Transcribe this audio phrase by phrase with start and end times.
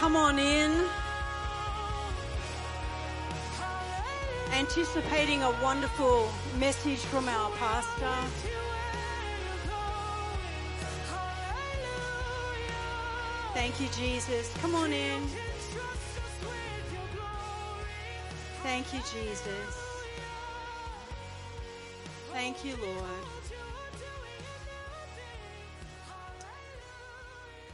[0.00, 0.72] come on in.
[4.54, 8.16] Anticipating a wonderful message from our pastor.
[13.52, 14.56] Thank you, Jesus.
[14.62, 15.22] Come on in.
[18.62, 19.74] Thank you, Jesus.
[22.32, 23.24] Thank you, Lord.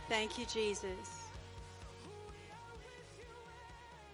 [0.09, 1.16] Thank you, Jesus.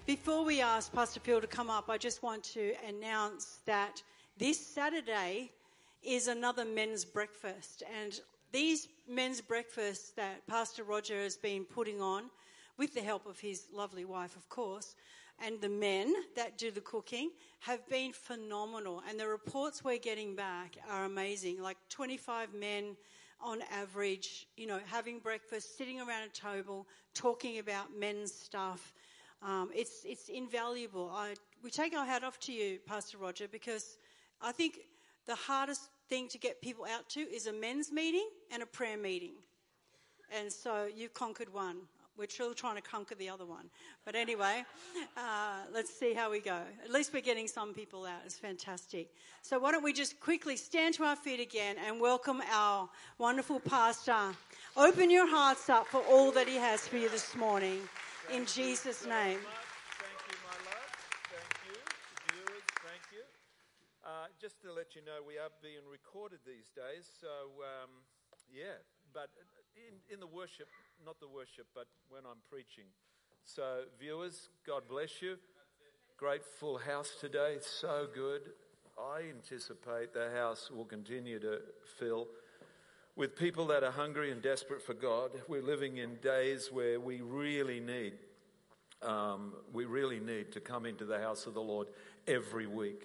[0.04, 4.02] Before we ask Pastor Phil to come up, I just want to announce that
[4.36, 5.52] this Saturday
[6.02, 7.84] is another men's breakfast.
[8.02, 8.20] And
[8.50, 12.24] these men's breakfasts that Pastor Roger has been putting on,
[12.78, 14.96] with the help of his lovely wife, of course,
[15.38, 17.30] and the men that do the cooking
[17.60, 19.04] have been phenomenal.
[19.08, 21.62] And the reports we're getting back are amazing.
[21.62, 22.96] Like 25 men
[23.40, 28.92] on average, you know, having breakfast, sitting around a table, talking about men's stuff.
[29.44, 31.10] Um, it's, it's invaluable.
[31.12, 33.98] I, we take our hat off to you, Pastor Roger, because
[34.40, 34.80] I think
[35.26, 38.96] the hardest thing to get people out to is a men's meeting and a prayer
[38.96, 39.34] meeting.
[40.38, 41.78] And so you've conquered one.
[42.16, 43.70] We're still trying to conquer the other one.
[44.04, 44.64] But anyway,
[45.16, 46.60] uh, let's see how we go.
[46.84, 48.20] At least we're getting some people out.
[48.24, 49.08] It's fantastic.
[49.40, 53.60] So why don't we just quickly stand to our feet again and welcome our wonderful
[53.60, 54.36] pastor.
[54.76, 57.80] Open your hearts up for all that he has for you this morning.
[58.30, 59.40] In Jesus' name.
[59.42, 60.90] Thank you, my love.
[61.26, 61.78] Thank you.
[62.30, 63.24] Viewers, thank you.
[64.04, 67.10] Uh, just to let you know, we are being recorded these days.
[67.20, 67.90] So, um,
[68.52, 68.78] yeah,
[69.12, 69.30] but
[69.74, 70.68] in, in the worship,
[71.04, 72.86] not the worship, but when I'm preaching.
[73.44, 75.36] So, viewers, God bless you.
[76.16, 77.58] Great full house today.
[77.60, 78.52] So good.
[78.98, 81.58] I anticipate the house will continue to
[81.98, 82.28] fill
[83.16, 85.30] with people that are hungry and desperate for God.
[85.48, 88.14] We're living in days where we really need,
[89.02, 91.88] um, we really need to come into the house of the Lord
[92.26, 93.04] every week.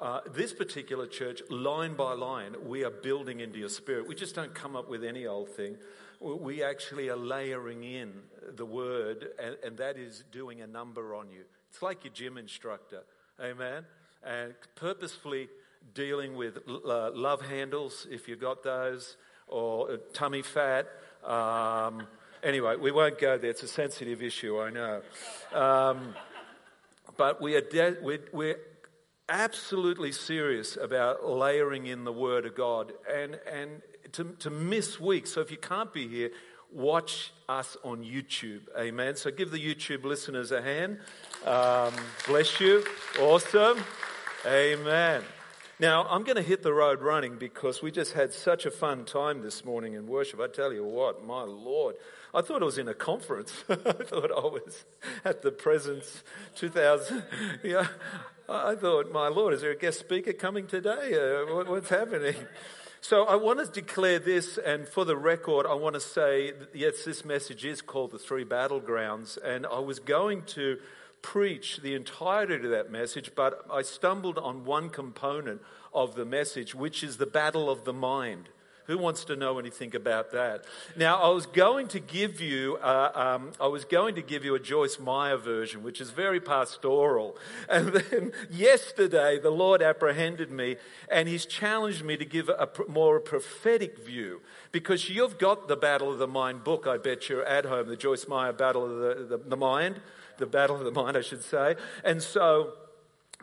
[0.00, 4.08] Uh, this particular church, line by line, we are building into your spirit.
[4.08, 5.76] We just don't come up with any old thing.
[6.18, 8.12] We actually are layering in
[8.56, 11.42] the word, and, and that is doing a number on you.
[11.70, 13.02] It's like your gym instructor,
[13.40, 13.84] amen?
[14.24, 15.48] And purposefully
[15.94, 19.16] dealing with uh, love handles, if you've got those,
[19.52, 20.88] or tummy fat.
[21.24, 22.06] Um,
[22.42, 23.50] anyway, we won't go there.
[23.50, 25.02] It's a sensitive issue, I know.
[25.52, 26.14] Um,
[27.16, 28.58] but we are de- we're, we're
[29.28, 35.32] absolutely serious about layering in the Word of God and, and to, to miss weeks.
[35.32, 36.30] So if you can't be here,
[36.72, 38.62] watch us on YouTube.
[38.78, 39.16] Amen.
[39.16, 40.98] So give the YouTube listeners a hand.
[41.44, 41.92] Um,
[42.26, 42.84] bless you.
[43.20, 43.78] Awesome.
[44.46, 45.22] Amen.
[45.82, 49.04] Now, I'm going to hit the road running because we just had such a fun
[49.04, 50.38] time this morning in worship.
[50.38, 51.96] I tell you what, my Lord.
[52.32, 53.52] I thought I was in a conference.
[53.68, 54.84] I thought I was
[55.24, 56.22] at the Presence
[56.54, 57.24] 2000.
[57.64, 57.88] Yeah,
[58.48, 61.14] I thought, my Lord, is there a guest speaker coming today?
[61.14, 62.36] Uh, what's happening?
[63.00, 67.04] So I want to declare this, and for the record, I want to say, yes,
[67.04, 70.78] this message is called the Three Battlegrounds, and I was going to
[71.22, 75.62] preach the entirety of that message, but I stumbled on one component
[75.94, 78.48] of the message, which is the battle of the mind.
[78.86, 80.64] Who wants to know anything about that?
[80.96, 84.56] Now, I was going to give you, uh, um, I was going to give you
[84.56, 87.36] a Joyce Meyer version, which is very pastoral.
[87.68, 90.76] And then yesterday, the Lord apprehended me,
[91.08, 94.40] and He's challenged me to give a, more prophetic view,
[94.72, 96.86] because you've got the Battle of the Mind book.
[96.86, 100.00] I bet you're at home, the Joyce Meyer Battle of the, the, the Mind,
[100.42, 101.76] the Battle of the Mind, I should say.
[102.04, 102.74] And so.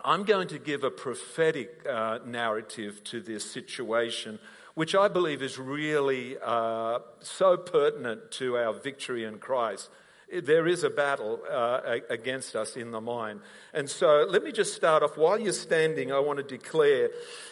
[0.02, 4.40] I'm going to give a prophetic uh, narrative to this situation
[4.80, 9.90] which I believe is really uh, so pertinent to our victory in Christ.
[10.32, 13.42] There is a battle uh, against us in the mind.
[13.74, 15.18] And so let me just start off.
[15.18, 17.10] While you're standing, I want to declare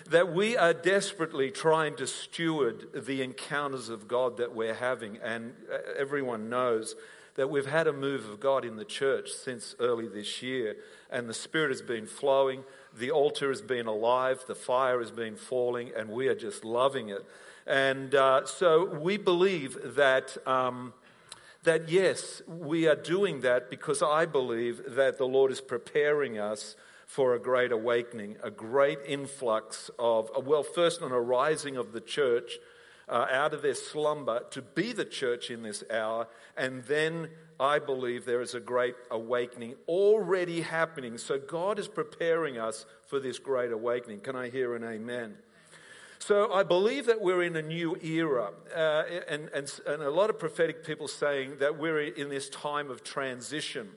[0.09, 5.17] that we are desperately trying to steward the encounters of God that we're having.
[5.17, 6.95] And uh, everyone knows
[7.37, 10.75] that we've had a move of God in the church since early this year.
[11.09, 12.63] And the Spirit has been flowing.
[12.97, 17.09] The altar has been alive, the fire has been falling, and we are just loving
[17.09, 17.23] it.
[17.65, 20.35] And uh, so we believe that.
[20.45, 20.93] Um,
[21.63, 26.77] that yes, we are doing that because I believe that the Lord is preparing us
[27.05, 32.57] for a great awakening, a great influx of, well, first an arising of the church
[33.09, 37.79] uh, out of their slumber to be the church in this hour, and then I
[37.79, 41.17] believe there is a great awakening already happening.
[41.17, 44.19] So God is preparing us for this great awakening.
[44.19, 45.37] Can I hear an amen?
[46.19, 50.29] So I believe that we're in a new era, uh, and, and, and a lot
[50.29, 53.89] of prophetic people saying that we're in this time of transition.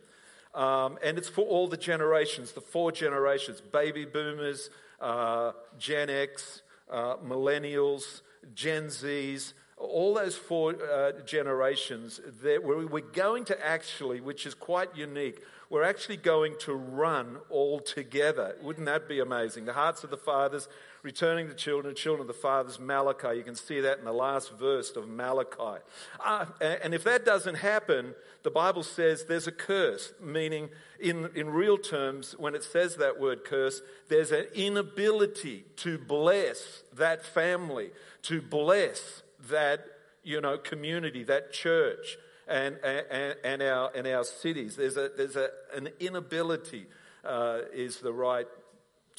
[0.55, 4.71] Um, and it's for all the generations, the four generations baby boomers,
[5.01, 8.21] uh, Gen X, uh, millennials,
[8.55, 12.21] Gen Zs, all those four uh, generations.
[12.43, 17.79] We're, we're going to actually, which is quite unique, we're actually going to run all
[17.79, 18.57] together.
[18.61, 19.67] Wouldn't that be amazing?
[19.67, 20.69] The hearts of the fathers
[21.03, 23.37] returning the children, children of the fathers, Malachi.
[23.37, 25.83] You can see that in the last verse of Malachi.
[26.25, 30.69] Uh, and if that doesn't happen, the Bible says there's a curse, meaning
[30.99, 36.83] in, in real terms, when it says that word curse, there's an inability to bless
[36.95, 37.91] that family,
[38.23, 39.85] to bless that
[40.23, 42.19] you know, community, that church.
[42.47, 44.75] And, and, and, our, and our cities.
[44.75, 46.87] There's, a, there's a, an inability,
[47.25, 48.49] uh, is the right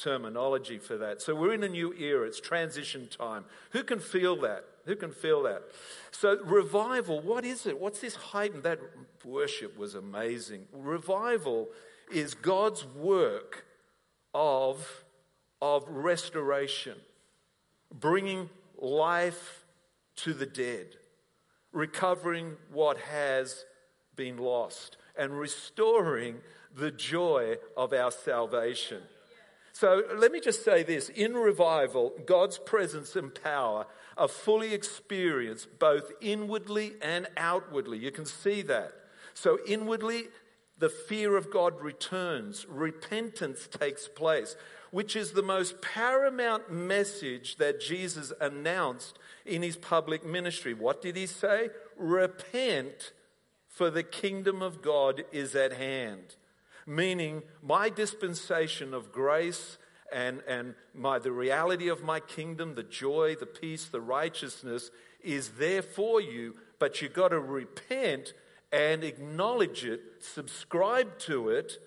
[0.02, 1.22] terminology for that.
[1.22, 2.26] So we're in a new era.
[2.26, 3.44] It's transition time.
[3.70, 4.64] Who can feel that?
[4.84, 5.62] Who can feel that?
[6.10, 7.78] So, revival, what is it?
[7.78, 8.64] What's this heightened?
[8.64, 8.80] That
[9.24, 10.66] worship was amazing.
[10.72, 11.68] Revival
[12.12, 13.64] is God's work
[14.34, 15.04] of,
[15.60, 16.96] of restoration,
[17.92, 19.64] bringing life
[20.16, 20.96] to the dead,
[21.72, 23.64] recovering what has
[24.16, 26.38] been lost, and restoring
[26.74, 29.02] the joy of our salvation.
[29.72, 33.86] So let me just say this in revival, God's presence and power
[34.18, 37.98] are fully experienced both inwardly and outwardly.
[37.98, 38.92] You can see that.
[39.34, 40.24] So, inwardly,
[40.78, 44.56] the fear of God returns, repentance takes place,
[44.90, 50.74] which is the most paramount message that Jesus announced in his public ministry.
[50.74, 51.70] What did he say?
[51.96, 53.12] Repent,
[53.68, 56.36] for the kingdom of God is at hand
[56.86, 59.78] meaning my dispensation of grace
[60.12, 64.90] and, and my, the reality of my kingdom, the joy, the peace, the righteousness
[65.22, 68.34] is there for you, but you've got to repent
[68.72, 71.78] and acknowledge it, subscribe to it,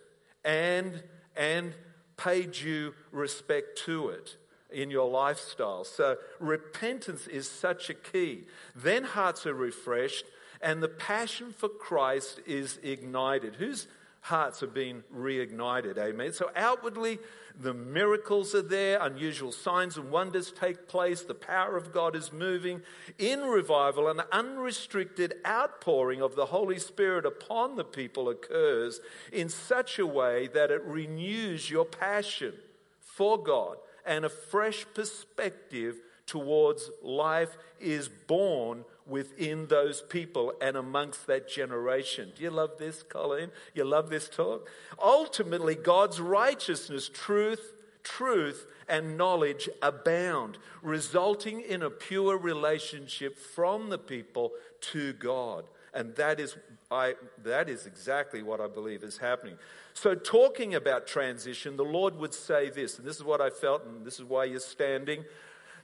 [0.43, 1.03] and,
[1.35, 1.73] and
[2.17, 4.37] pay due respect to it
[4.71, 5.83] in your lifestyle.
[5.83, 8.45] So repentance is such a key.
[8.75, 10.25] Then hearts are refreshed
[10.61, 13.55] and the passion for Christ is ignited.
[13.55, 13.87] Who's
[14.25, 15.99] hearts are being reignited.
[15.99, 16.33] Amen.
[16.33, 17.19] So outwardly,
[17.61, 22.33] the miracles are there, unusual signs and wonders take place, the power of God is
[22.33, 22.81] moving.
[23.19, 28.99] In revival, an unrestricted outpouring of the Holy Spirit upon the people occurs
[29.31, 32.53] in such a way that it renews your passion
[32.99, 41.27] for God and a fresh perspective towards life is born within those people and amongst
[41.27, 42.31] that generation.
[42.35, 43.51] Do you love this, Colleen?
[43.73, 44.67] You love this talk?
[45.01, 47.73] Ultimately, God's righteousness, truth,
[48.03, 55.65] truth, and knowledge abound, resulting in a pure relationship from the people to God.
[55.93, 56.57] And that is,
[56.91, 59.57] I, that is exactly what I believe is happening.
[59.93, 63.85] So, talking about transition, the Lord would say this, and this is what I felt,
[63.85, 65.23] and this is why you're standing.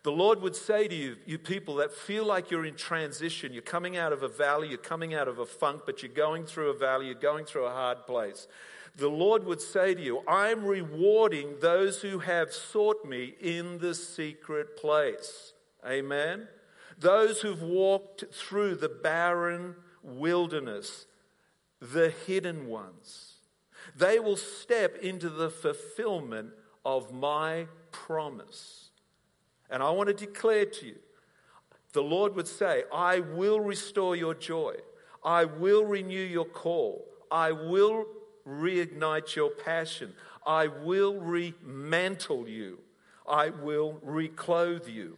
[0.04, 3.62] The Lord would say to you, you people that feel like you're in transition, you're
[3.62, 6.72] coming out of a valley, you're coming out of a funk, but you're going through
[6.72, 8.48] a valley, you're going through a hard place.
[8.96, 13.94] The Lord would say to you, I'm rewarding those who have sought me in the
[13.94, 15.54] secret place.
[15.88, 16.48] Amen.
[16.98, 21.06] Those who've walked through the barren wilderness,
[21.80, 23.36] the hidden ones.
[23.96, 26.52] They will step into the fulfillment
[26.84, 28.91] of my promise.
[29.72, 30.96] And I want to declare to you
[31.94, 34.76] the Lord would say, I will restore your joy.
[35.24, 37.06] I will renew your call.
[37.30, 38.06] I will
[38.48, 40.14] reignite your passion.
[40.46, 42.80] I will remantle you.
[43.28, 45.18] I will reclothe you.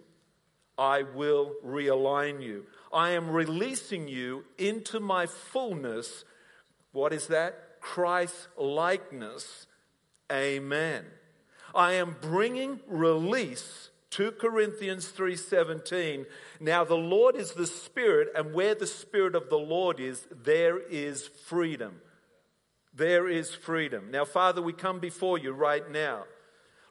[0.78, 2.66] I will realign you.
[2.92, 6.26] I am releasing you into my fullness.
[6.92, 7.80] What is that?
[7.80, 9.68] Christ likeness.
[10.32, 11.06] Amen.
[11.76, 16.28] I am bringing release 2 Corinthians 3:17
[16.60, 20.78] Now the Lord is the spirit and where the spirit of the Lord is there
[20.78, 22.00] is freedom.
[22.94, 24.12] There is freedom.
[24.12, 26.26] Now Father we come before you right now.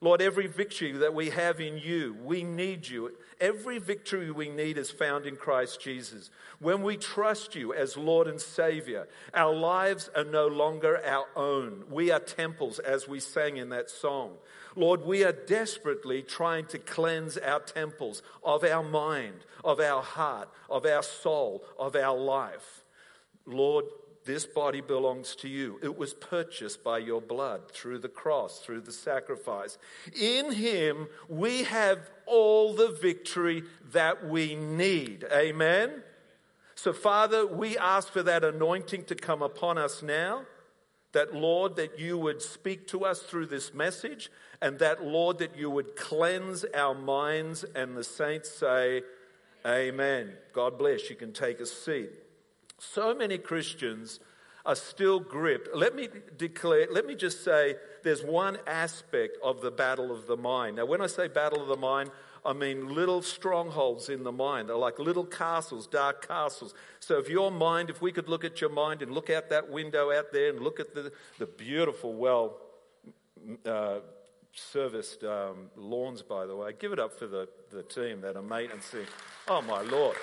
[0.03, 3.13] Lord, every victory that we have in you, we need you.
[3.41, 6.29] Every victory we need is found in Christ Jesus.
[6.59, 11.85] When we trust you as Lord and Savior, our lives are no longer our own.
[11.89, 14.33] We are temples, as we sang in that song.
[14.75, 20.49] Lord, we are desperately trying to cleanse our temples of our mind, of our heart,
[20.69, 22.83] of our soul, of our life.
[23.47, 23.85] Lord,
[24.25, 25.81] This body belongs to you.
[25.83, 29.79] It was purchased by your blood through the cross, through the sacrifice.
[30.19, 35.25] In him, we have all the victory that we need.
[35.33, 36.05] Amen?
[36.77, 40.43] So, Father, we ask for that anointing to come upon us now.
[41.13, 44.31] That, Lord, that you would speak to us through this message,
[44.63, 47.65] and that, Lord, that you would cleanse our minds.
[47.75, 49.03] And the saints say,
[49.67, 50.33] Amen.
[50.53, 51.11] God bless.
[51.11, 52.11] You can take a seat.
[52.83, 54.19] So many Christians
[54.67, 55.75] are still gripped.
[55.75, 60.37] Let me declare, let me just say there's one aspect of the battle of the
[60.37, 60.77] mind.
[60.77, 62.11] Now, when I say battle of the mind,
[62.45, 64.69] I mean little strongholds in the mind.
[64.69, 66.75] They're like little castles, dark castles.
[66.99, 69.71] So if your mind, if we could look at your mind and look out that
[69.71, 72.57] window out there and look at the, the beautiful, well
[73.65, 74.01] uh,
[74.53, 78.43] serviced um, lawns, by the way, give it up for the, the team that are
[78.43, 79.07] maintenancing.
[79.47, 80.17] Oh, my Lord.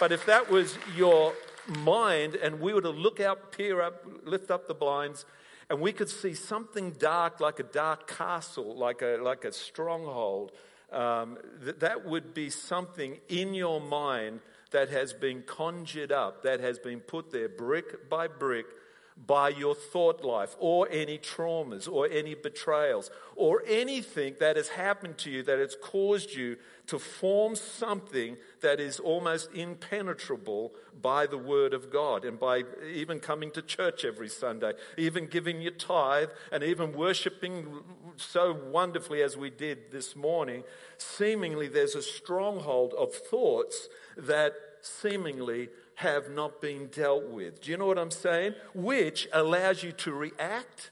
[0.00, 1.34] But if that was your
[1.70, 5.24] mind and we were to look out, peer up, lift up the blinds,
[5.68, 10.52] and we could see something dark like a dark castle, like a, like a stronghold,
[10.92, 14.40] um, th- that would be something in your mind
[14.72, 18.66] that has been conjured up, that has been put there brick by brick
[19.26, 25.18] by your thought life, or any traumas, or any betrayals, or anything that has happened
[25.18, 31.38] to you that has caused you to form something that is almost impenetrable by the
[31.38, 36.30] Word of God and by even coming to church every Sunday, even giving your tithe,
[36.50, 37.82] and even worshiping
[38.16, 40.64] so wonderfully as we did this morning.
[40.98, 45.68] Seemingly, there's a stronghold of thoughts that seemingly
[46.00, 47.60] have not been dealt with.
[47.60, 48.54] Do you know what I'm saying?
[48.74, 50.90] Which allows you to react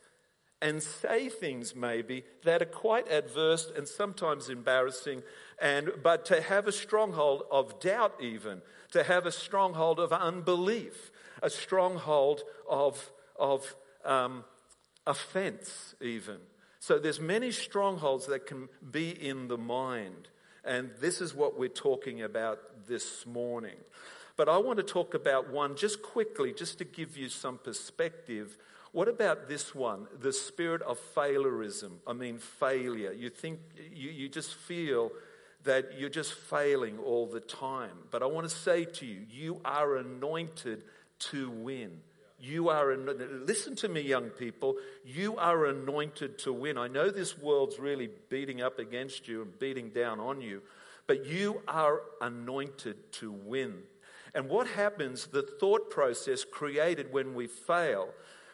[0.60, 5.22] and say things maybe that are quite adverse and sometimes embarrassing
[5.62, 8.60] and but to have a stronghold of doubt even
[8.90, 11.10] to have a stronghold of unbelief
[11.42, 14.44] a stronghold of of um,
[15.06, 16.38] offense even
[16.80, 20.28] so there's many strongholds that can be in the mind
[20.64, 23.78] and this is what we're talking about this morning
[24.38, 28.56] but I want to talk about one just quickly, just to give you some perspective.
[28.92, 30.06] What about this one?
[30.20, 31.94] The spirit of failurism.
[32.06, 33.12] I mean, failure.
[33.12, 33.58] You think,
[33.92, 35.10] you, you just feel
[35.64, 37.98] that you're just failing all the time.
[38.12, 40.84] But I want to say to you, you are anointed
[41.30, 41.98] to win.
[42.38, 44.76] You are, listen to me, young people.
[45.04, 46.78] You are anointed to win.
[46.78, 50.62] I know this world's really beating up against you and beating down on you,
[51.08, 53.82] but you are anointed to win.
[54.34, 58.08] And what happens, the thought process created when we fail,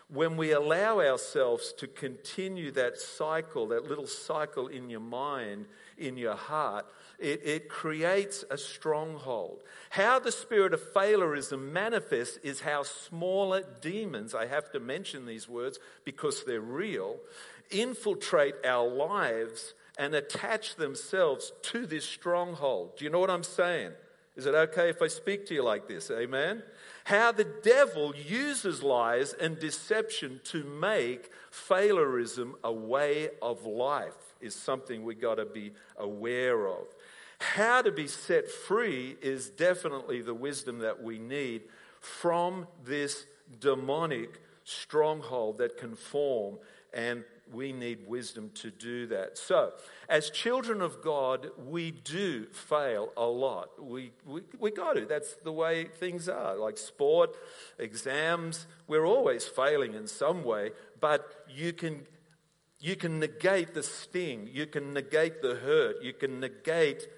[0.08, 5.66] when we allow ourselves to continue that cycle, that little cycle in your mind,
[5.96, 6.86] in your heart,
[7.18, 9.62] it, it creates a stronghold.
[9.90, 15.48] How the spirit of failurism manifests is how smaller demons, I have to mention these
[15.48, 17.16] words because they're real,
[17.70, 22.98] infiltrate our lives and attach themselves to this stronghold.
[22.98, 23.92] Do you know what I'm saying?
[24.36, 26.10] Is it okay if I speak to you like this?
[26.10, 26.62] Amen?
[27.04, 34.54] How the devil uses lies and deception to make failurism a way of life is
[34.54, 36.86] something we got to be aware of.
[37.38, 41.62] How to be set free is definitely the wisdom that we need
[42.00, 43.26] from this
[43.60, 46.56] demonic stronghold that can form
[46.92, 49.38] and we need wisdom to do that.
[49.38, 49.72] So,
[50.08, 53.82] as children of God, we do fail a lot.
[53.82, 55.06] We, we, we got to.
[55.06, 56.56] That's the way things are.
[56.56, 57.36] Like sport,
[57.78, 60.70] exams, we're always failing in some way,
[61.00, 62.06] but you can,
[62.80, 67.08] you can negate the sting, you can negate the hurt, you can negate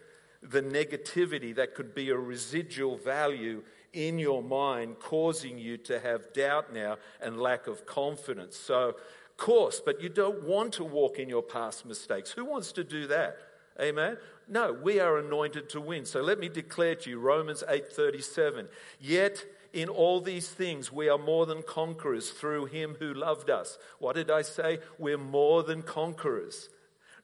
[0.43, 6.33] the negativity that could be a residual value in your mind, causing you to have
[6.35, 8.57] doubt now and lack of confidence.
[8.57, 8.97] So,
[9.37, 12.31] course, but you don't want to walk in your past mistakes.
[12.33, 13.37] Who wants to do that?
[13.81, 14.17] Amen.
[14.49, 16.05] No, we are anointed to win.
[16.07, 18.69] So let me declare to you Romans 8:37.
[19.01, 23.79] Yet in all these things we are more than conquerors through him who loved us.
[23.99, 24.79] What did I say?
[24.99, 26.71] We're more than conquerors.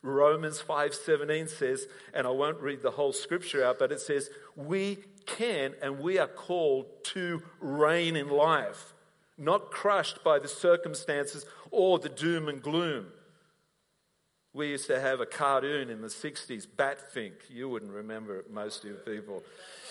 [0.02, 4.98] Romans 5:17 says, and I won't read the whole scripture out, but it says, we
[5.26, 8.94] can and we are called to reign in life,
[9.38, 13.06] not crushed by the circumstances or the doom and gloom.
[14.54, 17.32] We used to have a cartoon in the 60s, Batfink.
[17.48, 19.42] You wouldn't remember it, most of you people.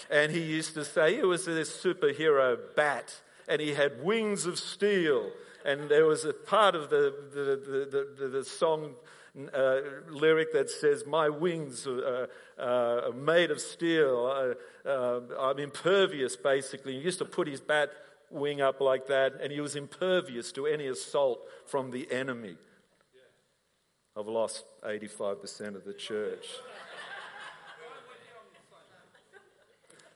[0.10, 4.60] And he used to say he was this superhero bat, and he had wings of
[4.60, 5.32] steel.
[5.66, 8.94] And there was a part of the, the, the, the, the song
[9.54, 9.78] uh,
[10.10, 14.56] lyric that says, My wings are, uh, are made of steel.
[14.86, 16.94] Uh, uh, I'm impervious, basically.
[16.94, 17.92] He used to put his bat
[18.32, 22.56] wing up like that, and he was impervious to any assault from the enemy.
[24.18, 26.46] I've lost 85% of the church.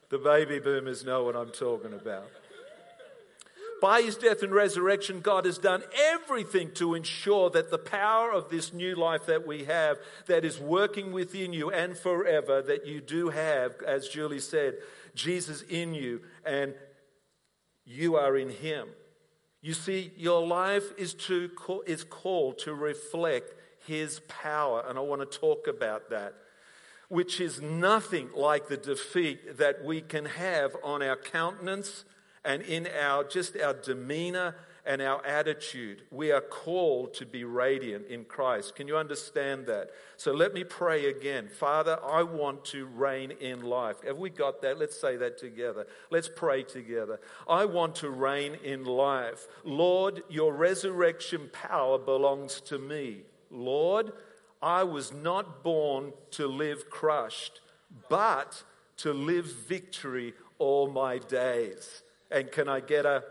[0.10, 2.29] The baby boomers know what I'm talking about.
[3.81, 8.50] By his death and resurrection, God has done everything to ensure that the power of
[8.50, 13.01] this new life that we have, that is working within you and forever, that you
[13.01, 14.75] do have, as Julie said,
[15.13, 16.74] Jesus in you and
[17.86, 18.88] you are in him.
[19.62, 21.50] You see, your life is, to,
[21.86, 23.54] is called to reflect
[23.86, 26.34] his power, and I want to talk about that
[27.10, 32.04] which is nothing like the defeat that we can have on our countenance
[32.44, 36.04] and in our just our demeanor and our attitude.
[36.12, 38.75] We are called to be radiant in Christ.
[38.75, 39.89] Can you understand that?
[40.18, 41.48] So let me pray again.
[41.48, 43.98] Father, I want to reign in life.
[44.06, 44.77] Have we got that?
[44.77, 45.88] Let's say that together.
[46.12, 47.20] Let's pray together.
[47.48, 49.48] I want to reign in life.
[49.63, 53.24] Lord, your resurrection power belongs to me.
[53.50, 54.12] Lord,
[54.62, 57.62] I was not born to live crushed,
[58.10, 58.63] but
[58.98, 62.04] to live victory all my days.
[62.32, 63.24] And can I get a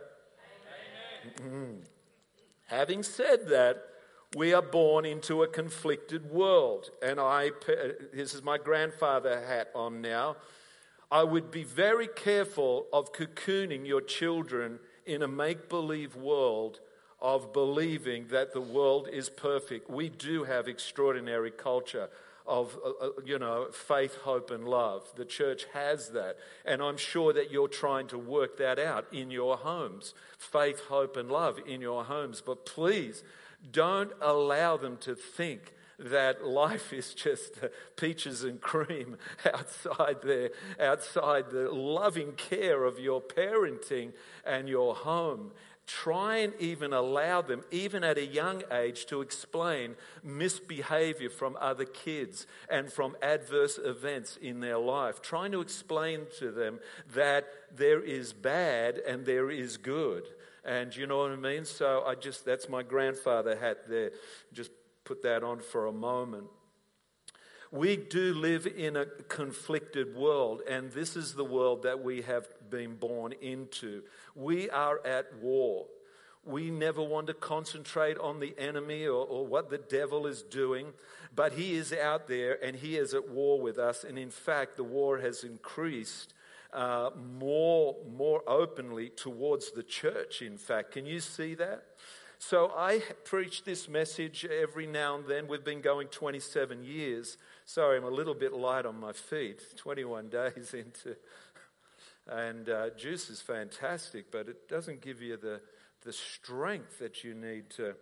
[1.40, 1.76] mm
[2.66, 3.84] Having said that,
[4.34, 6.90] we are born into a conflicted world.
[7.02, 7.50] And I,
[8.12, 10.36] this is my grandfather hat on now.
[11.10, 16.80] I would be very careful of cocooning your children in a make believe world
[17.20, 19.88] of believing that the world is perfect.
[19.88, 22.08] We do have extraordinary culture
[22.46, 25.10] of, uh, uh, you know, faith, hope, and love.
[25.16, 26.36] The church has that.
[26.64, 31.16] And I'm sure that you're trying to work that out in your homes faith, hope,
[31.16, 32.42] and love in your homes.
[32.44, 33.22] But please
[33.70, 37.58] don't allow them to think that life is just
[37.96, 39.16] peaches and cream
[39.52, 44.12] outside there, outside the loving care of your parenting
[44.44, 45.52] and your home
[45.86, 51.84] try and even allow them, even at a young age, to explain misbehavior from other
[51.84, 55.20] kids and from adverse events in their life.
[55.20, 56.80] Trying to explain to them
[57.14, 60.24] that there is bad and there is good.
[60.64, 61.64] And you know what I mean?
[61.64, 64.12] So I just, that's my grandfather hat there.
[64.52, 64.70] Just
[65.04, 66.46] put that on for a moment.
[67.70, 72.46] We do live in a conflicted world, and this is the world that we have
[72.74, 74.02] been born into.
[74.34, 75.86] We are at war.
[76.44, 80.88] We never want to concentrate on the enemy or, or, what the devil is doing,
[81.34, 84.02] but he is out there and he is at war with us.
[84.02, 86.34] And in fact, the war has increased
[86.72, 90.90] uh, more, more openly towards the church, in fact.
[90.90, 91.84] Can you see that?
[92.38, 95.46] So I preach this message every now and then.
[95.46, 97.38] We've been going 27 years.
[97.64, 99.62] Sorry, I'm a little bit light on my feet.
[99.76, 101.16] 21 days into.
[102.26, 105.60] And uh, juice is fantastic, but it doesn't give you the,
[106.04, 107.94] the strength that you need to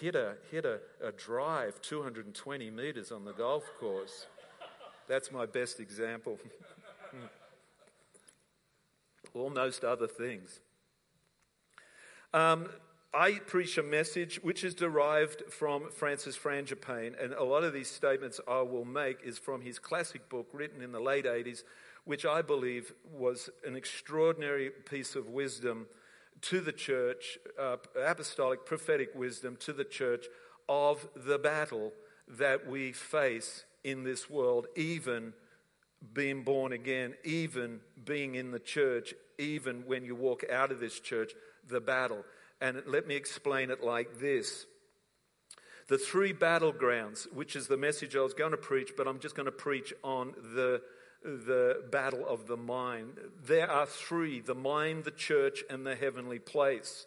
[0.00, 4.26] hit a, hit a, a drive 220 meters on the golf course.
[5.08, 6.38] That's my best example.
[9.34, 10.60] Almost other things.
[12.32, 12.68] Um,
[13.12, 17.90] I preach a message which is derived from Francis Frangipane, and a lot of these
[17.90, 21.64] statements I will make is from his classic book written in the late 80s,
[22.04, 25.86] which I believe was an extraordinary piece of wisdom
[26.42, 30.26] to the church, uh, apostolic prophetic wisdom to the church
[30.68, 31.92] of the battle
[32.28, 35.32] that we face in this world, even
[36.12, 41.00] being born again, even being in the church, even when you walk out of this
[41.00, 41.32] church,
[41.68, 42.24] the battle.
[42.60, 44.66] And let me explain it like this.
[45.88, 49.34] The three battlegrounds, which is the message I was going to preach, but I'm just
[49.34, 50.82] going to preach on the,
[51.24, 53.18] the battle of the mind.
[53.44, 57.06] There are three the mind, the church, and the heavenly place.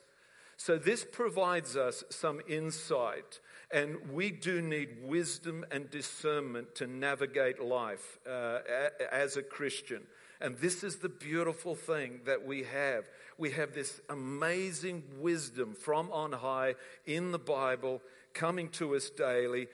[0.57, 3.39] So this provides us some insight,
[3.71, 8.59] and we do need wisdom and discernment to navigate life uh,
[9.11, 10.03] as a Christian.
[10.39, 13.05] And this is the beautiful thing that we have.
[13.37, 18.01] We have this amazing wisdom from on high in the Bible
[18.33, 19.67] coming to us daily.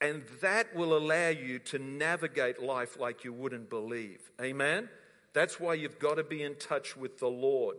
[0.00, 4.30] And that will allow you to navigate life like you wouldn't believe.
[4.40, 4.88] Amen?
[5.32, 7.76] That's why you've got to be in touch with the Lord.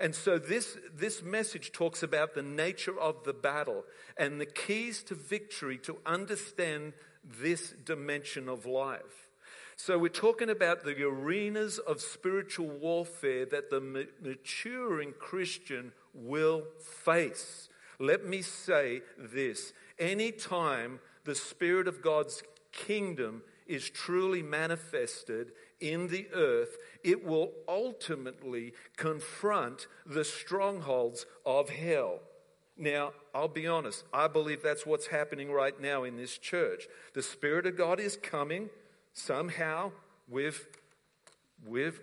[0.00, 3.84] And so this, this message talks about the nature of the battle
[4.16, 9.25] and the keys to victory to understand this dimension of life.
[9.78, 17.68] So, we're talking about the arenas of spiritual warfare that the maturing Christian will face.
[17.98, 26.26] Let me say this anytime the Spirit of God's kingdom is truly manifested in the
[26.32, 32.20] earth, it will ultimately confront the strongholds of hell.
[32.78, 36.86] Now, I'll be honest, I believe that's what's happening right now in this church.
[37.12, 38.70] The Spirit of God is coming
[39.16, 39.90] somehow
[40.28, 40.66] with,
[41.66, 42.00] with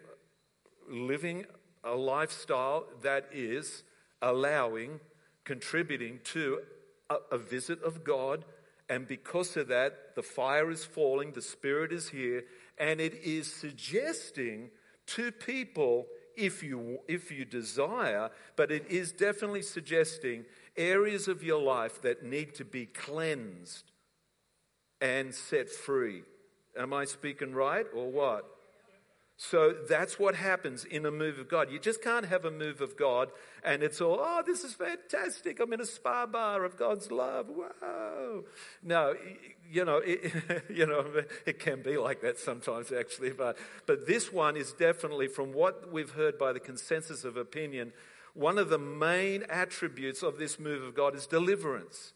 [0.89, 1.45] living
[1.83, 3.83] a lifestyle that is
[4.21, 4.99] allowing,
[5.43, 6.61] contributing to
[7.09, 8.45] a, a visit of God.
[8.89, 12.43] And because of that, the fire is falling, the Spirit is here,
[12.77, 14.71] and it is suggesting
[15.05, 20.43] to people if you if you desire but it is definitely suggesting
[20.75, 23.91] areas of your life that need to be cleansed
[24.99, 26.23] and set free
[26.77, 28.45] am i speaking right or what
[29.35, 31.71] so that's what happens in a move of God.
[31.71, 33.29] You just can't have a move of God
[33.63, 35.59] and it's all, oh, this is fantastic.
[35.59, 37.47] I'm in a spa bar of God's love.
[37.49, 38.43] Wow.
[38.83, 39.15] No,
[39.69, 40.31] you know, it,
[40.69, 45.27] you know, it can be like that sometimes actually, but, but this one is definitely
[45.27, 47.91] from what we've heard by the consensus of opinion,
[48.35, 52.13] one of the main attributes of this move of God is deliverance.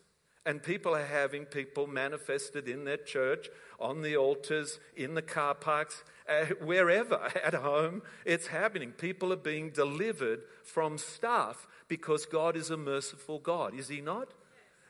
[0.48, 3.50] And people are having people manifested in their church,
[3.82, 8.92] on the altars, in the car parks, uh, wherever, at home, it's happening.
[8.92, 14.30] People are being delivered from stuff because God is a merciful God, is He not?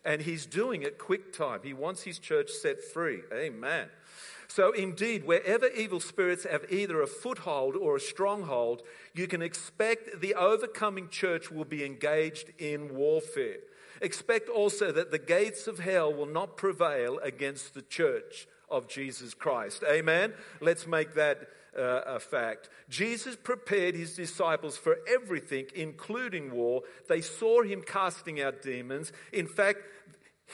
[0.06, 1.62] And He's doing it quick time.
[1.64, 3.22] He wants His church set free.
[3.34, 3.88] Amen.
[4.48, 8.84] So, indeed, wherever evil spirits have either a foothold or a stronghold,
[9.16, 13.58] you can expect the overcoming church will be engaged in warfare.
[14.02, 19.34] Expect also that the gates of hell will not prevail against the church of Jesus
[19.34, 19.84] Christ.
[19.90, 20.34] Amen?
[20.62, 22.70] Let's make that uh, a fact.
[22.90, 26.82] Jesus prepared his disciples for everything, including war.
[27.08, 29.12] They saw him casting out demons.
[29.32, 29.80] In fact,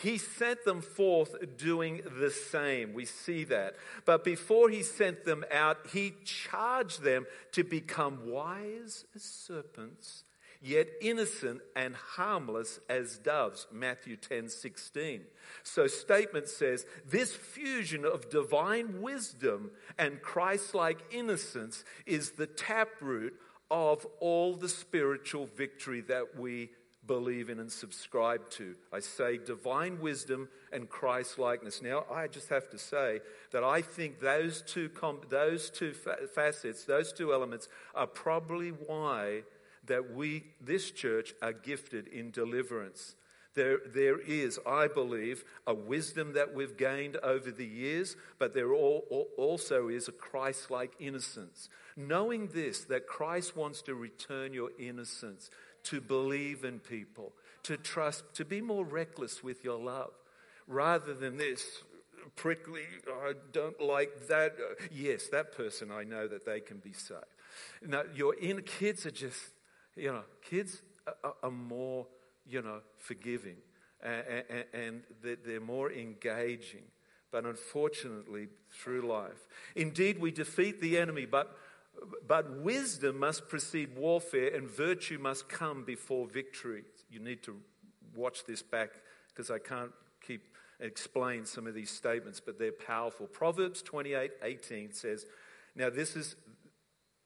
[0.02, 2.94] he sent them forth doing the same.
[2.94, 3.76] We see that.
[4.06, 10.24] But before he sent them out, he charged them to become wise as serpents
[10.64, 13.68] yet innocent and harmless as doves.
[13.72, 15.22] Matthew 10 16.
[15.64, 23.34] So, statement says this fusion of divine wisdom and Christ like innocence is the taproot
[23.70, 26.70] of all the spiritual victory that we
[27.06, 28.76] believe in and subscribe to.
[28.92, 31.82] I say divine wisdom and Christ likeness.
[31.82, 33.20] Now, I just have to say
[33.52, 34.90] that I think those two,
[35.30, 39.44] those two facets, those two elements, are probably why
[39.86, 43.16] that we, this church, are gifted in deliverance.
[43.56, 48.74] There, there is, I believe, a wisdom that we've gained over the years, but there
[48.74, 51.70] also is a Christ like innocence.
[51.96, 55.52] Knowing this, that Christ wants to return your innocence,
[55.84, 60.14] to believe in people, to trust, to be more reckless with your love,
[60.68, 61.84] rather than this
[62.36, 64.54] prickly, I don't like that.
[64.54, 67.22] Uh, yes, that person, I know that they can be saved.
[67.86, 69.40] Now, your inner kids are just
[69.96, 70.82] you know, kids
[71.24, 72.08] are, are more,
[72.46, 73.58] you know, forgiving
[74.04, 76.84] and, and, they're more engaging.
[77.32, 79.48] But unfortunately, through life.
[79.76, 81.58] Indeed, we defeat the enemy, but,
[82.28, 86.84] but wisdom must precede warfare and virtue must come before victory.
[87.10, 87.58] You need to
[88.16, 88.92] watch this back
[89.30, 89.92] because I can't
[90.26, 90.42] keep
[90.80, 93.26] explain some of these statements, but they're powerful.
[93.28, 95.26] Proverbs 28 18 says,
[95.76, 96.36] Now, this is,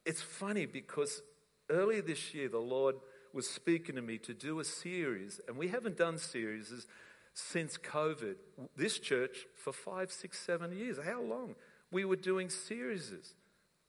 [0.05, 1.21] it's funny because
[1.69, 2.95] earlier this year, the Lord
[3.33, 6.87] was speaking to me to do a series, and we haven't done series
[7.33, 8.35] since COVID.
[8.75, 10.97] This church for five, six, seven years.
[11.03, 11.55] How long?
[11.91, 13.11] We were doing series.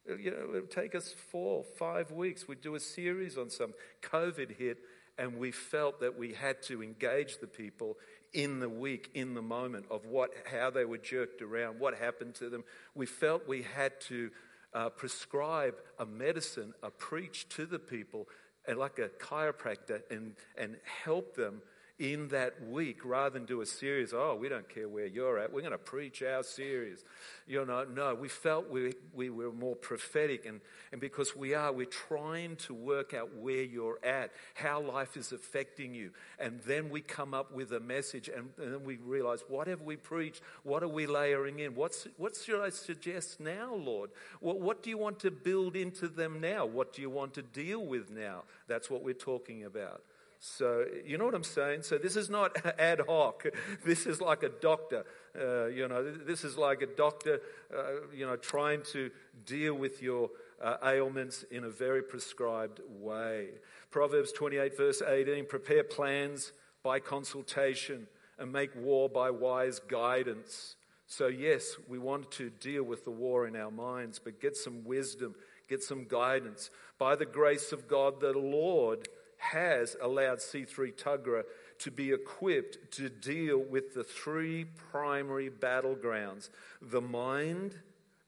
[0.07, 2.47] You know, it would take us four, five weeks.
[2.47, 3.75] We'd do a series on some.
[4.03, 4.79] COVID hit,
[5.19, 7.97] and we felt that we had to engage the people
[8.33, 12.35] in the week, in the moment of what, how they were jerked around, what happened
[12.37, 12.65] to them.
[12.95, 14.31] We felt we had to
[14.75, 18.29] uh, prescribe a medicine, a preach to the people,
[18.67, 21.63] and like a chiropractor, and, and help them
[21.99, 24.13] in that week rather than do a series.
[24.13, 25.53] Oh, we don't care where you're at.
[25.53, 27.05] We're going to preach our series.
[27.47, 30.47] You know, no, we felt we, we were more prophetic.
[30.47, 30.61] And,
[30.93, 35.33] and because we are, we're trying to work out where you're at, how life is
[35.33, 36.11] affecting you.
[36.39, 39.83] And then we come up with a message and, and then we realize what have
[39.83, 40.41] we preached?
[40.63, 41.75] What are we layering in?
[41.75, 44.11] What's, what should I suggest now, Lord?
[44.41, 46.65] What, what do you want to build into them now?
[46.65, 48.45] What do you want to deal with now?
[48.69, 50.03] That's what we're talking about.
[50.41, 51.83] So, you know what I'm saying?
[51.83, 53.45] So, this is not ad hoc.
[53.85, 55.05] This is like a doctor.
[55.39, 57.41] Uh, you know, this is like a doctor,
[57.77, 59.11] uh, you know, trying to
[59.45, 60.31] deal with your
[60.63, 63.49] uh, ailments in a very prescribed way.
[63.91, 66.53] Proverbs 28, verse 18 prepare plans
[66.85, 68.07] by consultation
[68.39, 70.77] and make war by wise guidance.
[71.07, 74.85] So, yes, we want to deal with the war in our minds, but get some
[74.85, 75.35] wisdom,
[75.69, 76.71] get some guidance.
[76.99, 81.45] By the grace of God, the Lord has allowed C3 Tuggerah
[81.81, 86.51] to be equipped to deal with the three primary battlegrounds
[86.83, 87.77] the mind,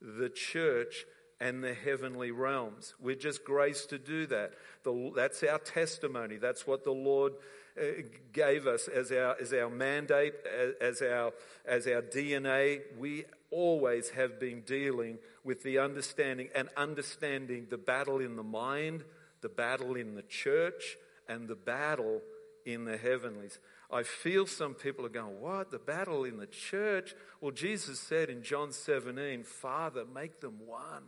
[0.01, 1.05] the church,
[1.41, 2.95] and the heavenly realms.
[3.01, 4.53] We're just graced to do that.
[4.83, 6.37] The, that's our testimony.
[6.37, 7.33] That's what the Lord
[7.81, 7.85] uh,
[8.33, 11.33] gave us as our, as our mandate, as, as, our,
[11.65, 12.81] as our DNA.
[12.99, 19.05] We always have been dealing with the understanding and understanding the battle in the mind,
[19.43, 20.97] the battle in the church,
[21.29, 22.21] and the battle
[22.65, 23.59] in the heavenlies.
[23.93, 25.71] I feel some people are going, What?
[25.71, 27.15] The battle in the church?
[27.41, 31.03] Well, Jesus said in John 17, Father, make them one.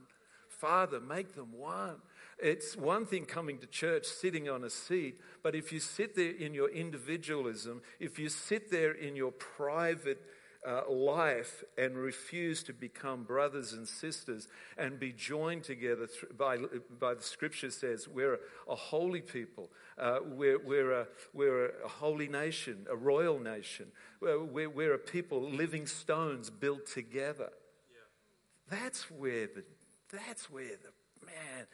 [0.48, 1.96] Father, make them one.
[2.38, 6.30] It's one thing coming to church, sitting on a seat, but if you sit there
[6.30, 10.22] in your individualism, if you sit there in your private
[10.66, 14.46] uh, life and refuse to become brothers and sisters
[14.78, 16.56] and be joined together th- by,
[17.00, 18.38] by the scripture says we're a,
[18.70, 23.86] a holy people, uh, we're, we're, a, we're a holy nation, a royal nation,
[24.20, 27.50] we're, we're a people, living stones built together.
[27.90, 28.78] Yeah.
[28.78, 29.64] That's where the,
[30.12, 31.66] that's where the, man,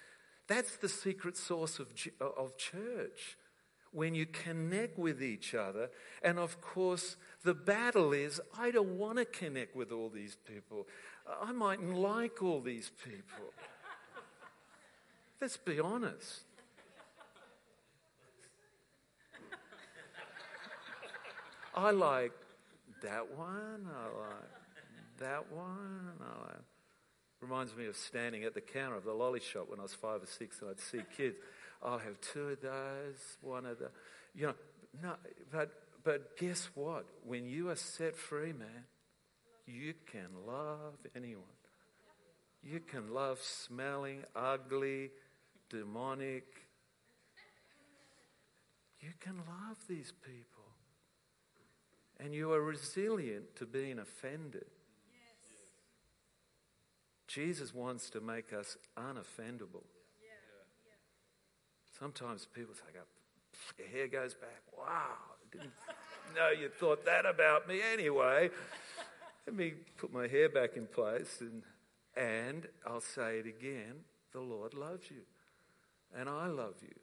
[0.46, 1.88] that's the secret source of,
[2.20, 3.36] of church.
[3.90, 5.90] When you connect with each other,
[6.22, 10.86] and of course, the battle is I don't want to connect with all these people.
[11.42, 13.52] I mightn't like all these people.
[15.40, 16.42] Let's be honest.
[21.74, 22.32] I like
[23.02, 23.86] that one.
[23.86, 24.50] I like
[25.20, 26.12] that one.
[26.20, 26.62] I like.
[27.40, 30.22] Reminds me of standing at the counter of the lolly shop when I was five
[30.22, 31.36] or six and I'd see kids.
[31.80, 33.90] I'll have two of those, one of the,
[34.34, 34.54] you know,
[35.00, 35.14] no,
[35.52, 35.70] but
[36.08, 37.04] but guess what?
[37.22, 38.86] When you are set free, man,
[39.66, 41.44] you can love anyone.
[42.62, 45.10] You can love smelling, ugly,
[45.68, 46.46] demonic.
[49.00, 50.64] You can love these people.
[52.18, 54.64] And you are resilient to being offended.
[55.12, 55.60] Yes.
[57.26, 59.84] Jesus wants to make us unoffendable.
[60.22, 60.94] Yeah.
[61.98, 62.98] Sometimes people say,
[63.76, 64.62] your hair goes back.
[64.74, 65.36] Wow,
[66.34, 68.50] know you thought that about me anyway.
[69.46, 71.62] Let me put my hair back in place and,
[72.16, 73.94] and I'll say it again
[74.32, 75.22] the Lord loves you
[76.16, 76.94] and I love you.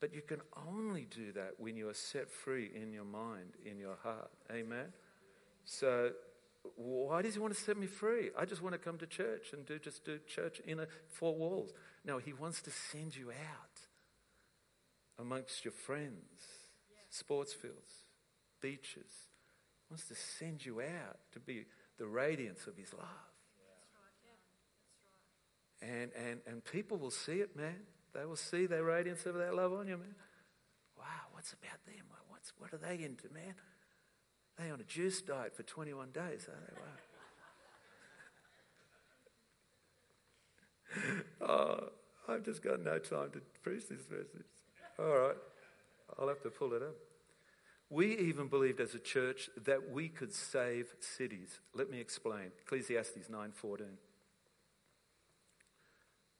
[0.00, 3.78] But you can only do that when you are set free in your mind, in
[3.78, 4.30] your heart.
[4.50, 4.86] Amen?
[5.64, 6.10] So,
[6.76, 8.30] why does he want to set me free?
[8.36, 11.36] I just want to come to church and do just do church in a, four
[11.36, 11.72] walls.
[12.04, 13.80] No, he wants to send you out
[15.18, 16.42] amongst your friends,
[17.12, 18.06] sports fields,
[18.60, 19.28] beaches.
[19.86, 21.66] He wants to send you out to be
[21.98, 23.06] the radiance of his love.
[25.82, 27.74] And, and, and people will see it, man.
[28.14, 30.14] They will see the radiance of that love on you, man.
[30.96, 32.04] Wow, what's about them?
[32.28, 33.54] What's, what are they into, man?
[34.58, 36.74] They on a juice diet for 21 days, are they?
[41.48, 41.48] Wow.
[41.48, 41.88] oh,
[42.28, 44.46] I've just got no time to preach this message.
[44.98, 45.36] All right,
[46.18, 46.96] I'll have to pull it up.
[47.90, 51.60] We even believed as a church that we could save cities.
[51.74, 52.52] Let me explain.
[52.62, 53.98] Ecclesiastes 9:14.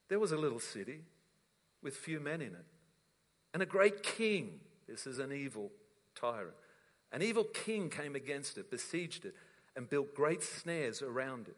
[0.08, 1.04] There was a little city
[1.82, 2.64] with few men in it,
[3.52, 4.60] and a great king.
[4.86, 5.70] This is an evil
[6.14, 6.56] tyrant.
[7.12, 9.34] An evil king came against it, besieged it,
[9.76, 11.56] and built great snares around it.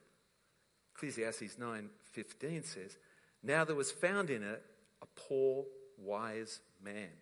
[0.95, 2.99] Ecclesiastes 9:15 says,
[3.43, 4.63] "Now there was found in it
[5.03, 7.13] a poor wise man,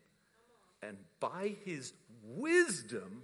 [0.83, 1.93] and by his
[2.25, 3.23] wisdom,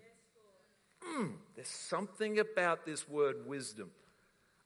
[1.05, 3.90] mm, there's something about this word wisdom.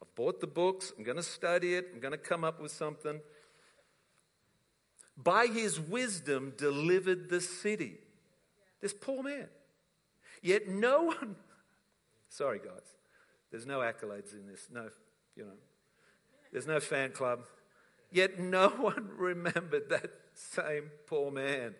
[0.03, 2.73] I've bought the books, I'm going to study it, I'm going to come up with
[2.73, 3.21] something.
[5.17, 7.99] By his wisdom, delivered the city.
[8.81, 9.47] This poor man.
[10.43, 11.37] Yet no one,
[12.29, 12.97] sorry guys,
[13.51, 14.89] there's no accolades in this, no,
[15.37, 15.53] you know,
[16.51, 17.41] there's no fan club.
[18.11, 21.75] Yet no one remembered that same poor man.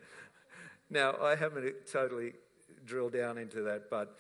[0.93, 2.35] Now, I haven't totally
[2.85, 4.15] drilled down into that, but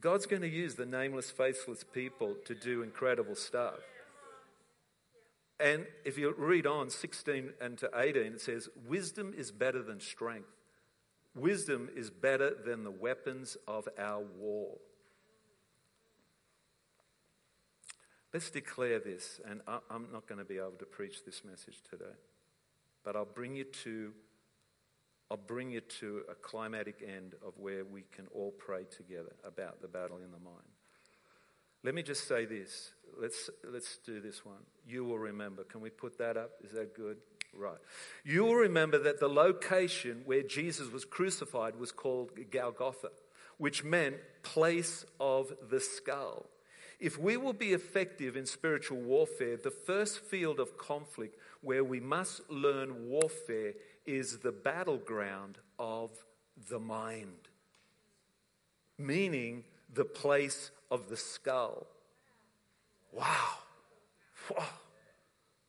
[0.00, 3.78] God's going to use the nameless, faithless people to do incredible stuff.
[5.60, 10.00] And if you read on 16 and to 18, it says, Wisdom is better than
[10.00, 10.48] strength.
[11.36, 14.78] Wisdom is better than the weapons of our war.
[18.34, 22.16] Let's declare this, and I'm not going to be able to preach this message today,
[23.04, 24.12] but I'll bring you to
[25.32, 29.80] I'll bring you to a climatic end of where we can all pray together about
[29.80, 30.68] the battle in the mind.
[31.82, 32.90] Let me just say this.
[33.18, 34.58] Let's, let's do this one.
[34.86, 35.64] You will remember.
[35.64, 36.50] Can we put that up?
[36.62, 37.16] Is that good?
[37.54, 37.78] Right.
[38.26, 43.08] You will remember that the location where Jesus was crucified was called Golgotha,
[43.56, 46.44] which meant place of the skull.
[47.00, 52.00] If we will be effective in spiritual warfare, the first field of conflict where we
[52.00, 53.72] must learn warfare
[54.06, 56.10] is the battleground of
[56.68, 57.48] the mind,
[58.98, 61.86] meaning the place of the skull.
[63.12, 63.58] Wow.
[64.54, 64.64] wow.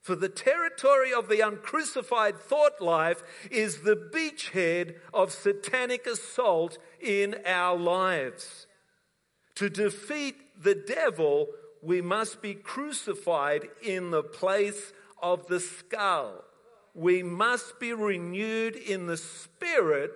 [0.02, 7.38] For the territory of the uncrucified thought life is the beachhead of satanic assault in
[7.46, 8.68] our lives.
[9.56, 11.48] To defeat the devil,
[11.82, 14.92] we must be crucified in the place
[15.22, 16.44] of the skull.
[16.94, 20.12] We must be renewed in the spirit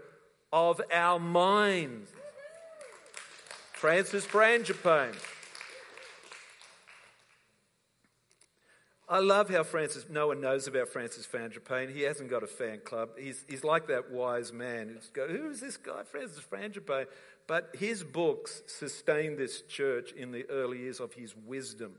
[0.53, 2.11] of our minds.
[3.73, 5.15] Francis Frangipane.
[9.09, 11.93] I love how Francis, no one knows about Francis Frangipane.
[11.93, 13.11] He hasn't got a fan club.
[13.17, 14.89] He's, he's like that wise man.
[14.89, 17.05] Who's go, Who is this guy, Francis Frangipane?
[17.47, 21.93] But his books sustained this church in the early years of his wisdom.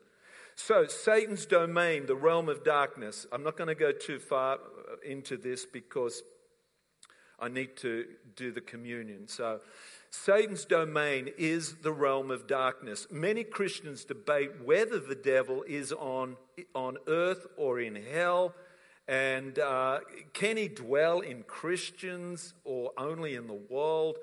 [0.60, 3.28] So, Satan's domain, the realm of darkness.
[3.30, 6.24] I'm not going to go too far uh, into this because
[7.38, 9.28] I need to do the communion.
[9.28, 9.60] So,
[10.10, 13.06] Satan's domain is the realm of darkness.
[13.08, 16.36] Many Christians debate whether the devil is on,
[16.74, 18.52] on earth or in hell.
[19.06, 20.00] And uh,
[20.32, 24.18] can he dwell in Christians or only in the world?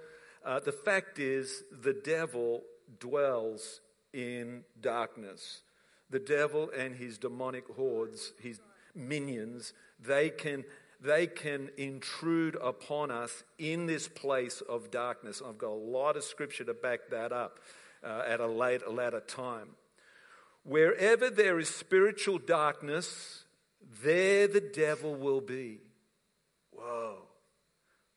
[0.46, 2.64] Uh, the fact is, the devil
[3.00, 3.80] dwells
[4.12, 5.62] in darkness.
[6.10, 8.60] The devil and his demonic hordes, his
[8.94, 10.64] minions, they can
[11.02, 15.42] they can intrude upon us in this place of darkness.
[15.46, 17.60] I've got a lot of scripture to back that up
[18.04, 19.70] uh, at a later, later time.
[20.64, 23.44] Wherever there is spiritual darkness,
[24.04, 25.80] there the devil will be.
[26.72, 27.18] Whoa.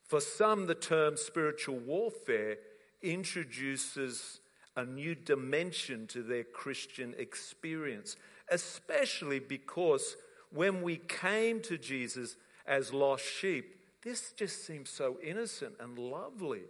[0.05, 2.57] For some, the term spiritual warfare
[3.03, 4.41] introduces
[4.79, 8.17] a new dimension to their Christian experience,
[8.51, 10.17] especially because
[10.51, 12.37] when we came to Jesus,
[12.69, 13.81] as lost sheep.
[14.03, 16.63] This just seems so innocent and lovely.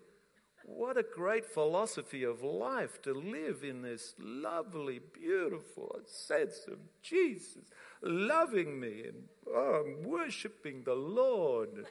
[0.65, 7.65] What a great philosophy of life to live in this lovely, beautiful sense of Jesus
[8.03, 11.87] loving me and oh, I'm worshiping the Lord.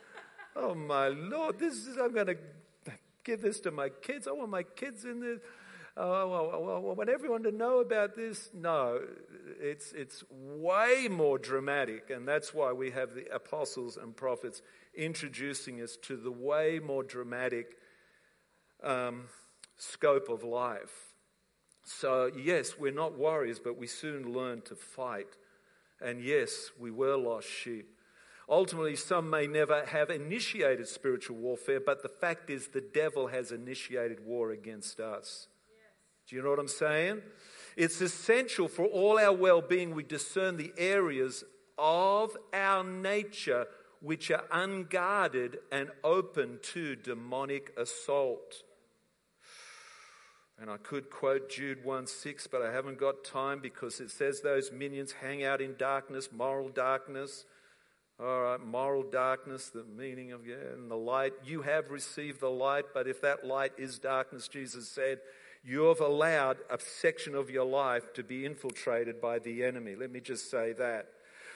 [0.55, 2.37] Oh, my Lord, this is, I'm going to
[3.23, 4.27] give this to my kids.
[4.27, 5.39] I want my kids in this.
[5.99, 8.51] Oh, I want everyone to know about this.
[8.53, 9.01] No,
[9.59, 14.61] it's, it's way more dramatic, and that's why we have the apostles and prophets
[14.93, 17.77] introducing us to the way more dramatic
[18.83, 19.23] um,
[19.77, 21.13] scope of life.
[21.83, 25.35] So, yes, we're not warriors, but we soon learn to fight.
[25.99, 27.89] And yes, we were lost sheep.
[28.47, 33.51] Ultimately, some may never have initiated spiritual warfare, but the fact is, the devil has
[33.51, 35.47] initiated war against us.
[36.27, 37.21] Do you know what I'm saying?
[37.75, 41.43] It's essential for all our well being we discern the areas
[41.77, 43.67] of our nature
[44.01, 48.63] which are unguarded and open to demonic assault.
[50.59, 54.41] And I could quote Jude 1 6, but I haven't got time because it says
[54.41, 57.45] those minions hang out in darkness, moral darkness.
[58.19, 61.33] All right, moral darkness, the meaning of, yeah, and the light.
[61.45, 65.19] You have received the light, but if that light is darkness, Jesus said,
[65.67, 69.95] you have allowed a section of your life to be infiltrated by the enemy.
[69.95, 71.09] Let me just say that.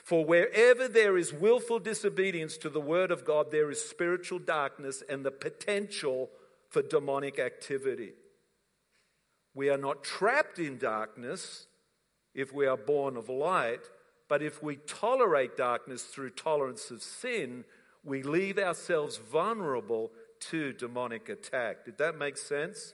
[0.03, 5.01] For wherever there is willful disobedience to the word of God, there is spiritual darkness
[5.07, 6.29] and the potential
[6.67, 8.11] for demonic activity.
[9.53, 11.67] We are not trapped in darkness
[12.35, 13.89] if we are born of light,
[14.27, 17.63] but if we tolerate darkness through tolerance of sin,
[18.03, 20.11] we leave ourselves vulnerable
[20.49, 21.85] to demonic attack.
[21.85, 22.93] Did that make sense?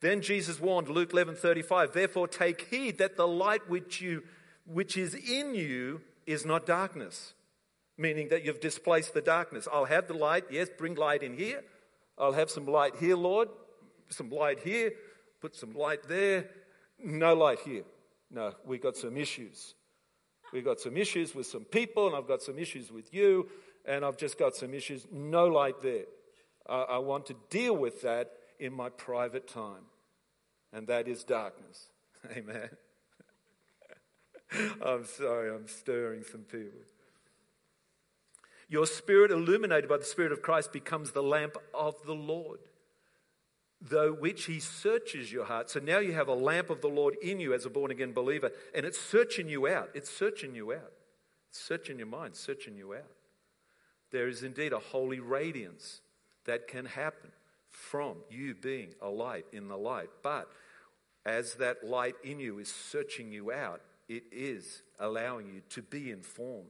[0.00, 4.22] Then Jesus warned, Luke 11 35, therefore take heed that the light which, you,
[4.64, 7.34] which is in you is not darkness,
[7.98, 9.68] meaning that you've displaced the darkness.
[9.70, 11.62] I'll have the light, yes, bring light in here.
[12.16, 13.48] I'll have some light here, Lord,
[14.08, 14.92] some light here,
[15.40, 16.46] put some light there.
[17.02, 17.84] No light here.
[18.30, 19.74] No, we've got some issues.
[20.52, 23.48] We've got some issues with some people, and I've got some issues with you,
[23.86, 25.06] and I've just got some issues.
[25.10, 26.04] No light there.
[26.68, 29.86] I, I want to deal with that in my private time,
[30.72, 31.88] and that is darkness.
[32.36, 32.68] Amen.
[34.84, 36.80] I'm sorry, I'm stirring some people.
[38.68, 42.60] Your spirit, illuminated by the Spirit of Christ, becomes the lamp of the Lord.
[43.80, 45.70] though which he searches your heart.
[45.70, 48.12] So now you have a lamp of the Lord in you as a born again
[48.12, 49.88] believer, and it's searching you out.
[49.94, 50.92] It's searching you out.
[51.48, 53.10] It's searching your mind, searching you out.
[54.10, 56.02] There is indeed a holy radiance
[56.44, 57.30] that can happen
[57.90, 60.10] from you being a light in the light.
[60.22, 60.48] But
[61.26, 66.10] as that light in you is searching you out, it is allowing you to be
[66.10, 66.68] informed.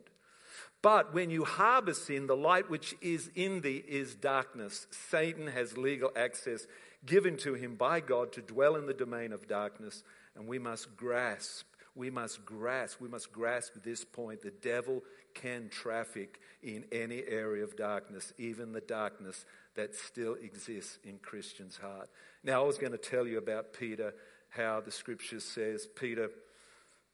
[0.83, 4.87] But when you harbor sin, the light which is in thee is darkness.
[5.11, 6.67] Satan has legal access
[7.05, 10.03] given to him by God to dwell in the domain of darkness,
[10.35, 14.41] and we must grasp, we must grasp, we must grasp this point.
[14.41, 15.03] The devil
[15.35, 19.45] can traffic in any area of darkness, even the darkness
[19.77, 22.09] that still exists in Christian's heart.
[22.43, 24.15] Now, I was going to tell you about Peter,
[24.49, 26.31] how the scripture says, Peter,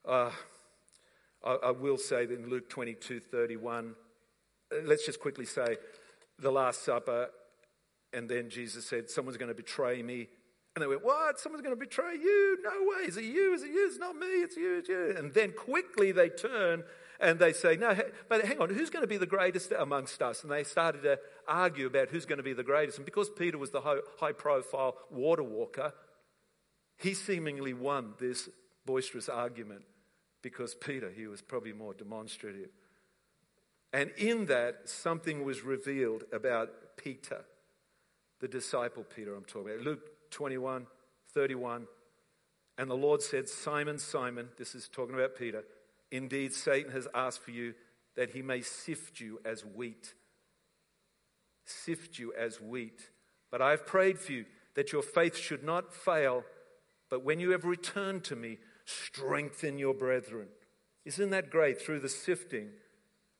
[0.06, 0.30] uh,
[1.44, 3.94] I, I will say that in Luke 22 31,
[4.72, 5.76] uh, let's just quickly say
[6.38, 7.28] the Last Supper,
[8.12, 10.28] and then Jesus said, Someone's going to betray me.
[10.74, 11.38] And they went, What?
[11.38, 12.58] Someone's going to betray you?
[12.62, 13.08] No way.
[13.08, 13.54] Is it you?
[13.54, 13.86] Is it you?
[13.86, 14.26] It's not me.
[14.26, 14.78] It's you.
[14.78, 15.14] It's you.
[15.16, 16.84] And then quickly they turn
[17.20, 17.96] and they say, No,
[18.28, 20.42] but hang on, who's going to be the greatest amongst us?
[20.42, 22.98] And they started to argue about who's going to be the greatest.
[22.98, 25.92] And because Peter was the high profile water walker,
[26.98, 28.48] he seemingly won this
[28.84, 29.82] boisterous argument
[30.42, 32.70] because Peter, he was probably more demonstrative.
[33.92, 37.44] And in that, something was revealed about Peter,
[38.40, 39.84] the disciple Peter I'm talking about.
[39.84, 40.86] Luke 21,
[41.32, 41.86] 31.
[42.78, 45.64] And the Lord said, Simon, Simon, this is talking about Peter,
[46.10, 47.74] indeed Satan has asked for you
[48.16, 50.14] that he may sift you as wheat.
[51.64, 53.10] Sift you as wheat.
[53.50, 54.44] But I've prayed for you
[54.74, 56.44] that your faith should not fail,
[57.10, 60.48] but when you have returned to me, strengthen your brethren.
[61.04, 61.80] Isn't that great?
[61.80, 62.70] Through the sifting,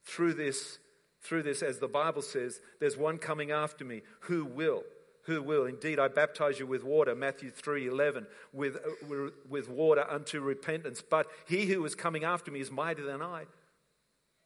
[0.05, 0.79] through this,
[1.21, 4.83] through this, as the Bible says, there's one coming after me who will.
[5.27, 5.67] Who will?
[5.67, 11.03] Indeed, I baptize you with water, Matthew 3 11, with, uh, with water unto repentance.
[11.03, 13.47] But he who is coming after me is mightier than I,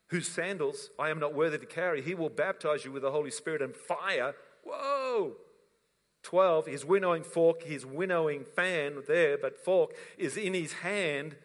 [0.08, 2.00] whose sandals I am not worthy to carry.
[2.00, 4.34] He will baptize you with the Holy Spirit and fire.
[4.64, 5.36] Whoa!
[6.22, 11.36] 12, his winnowing fork, his winnowing fan there, but fork is in his hand.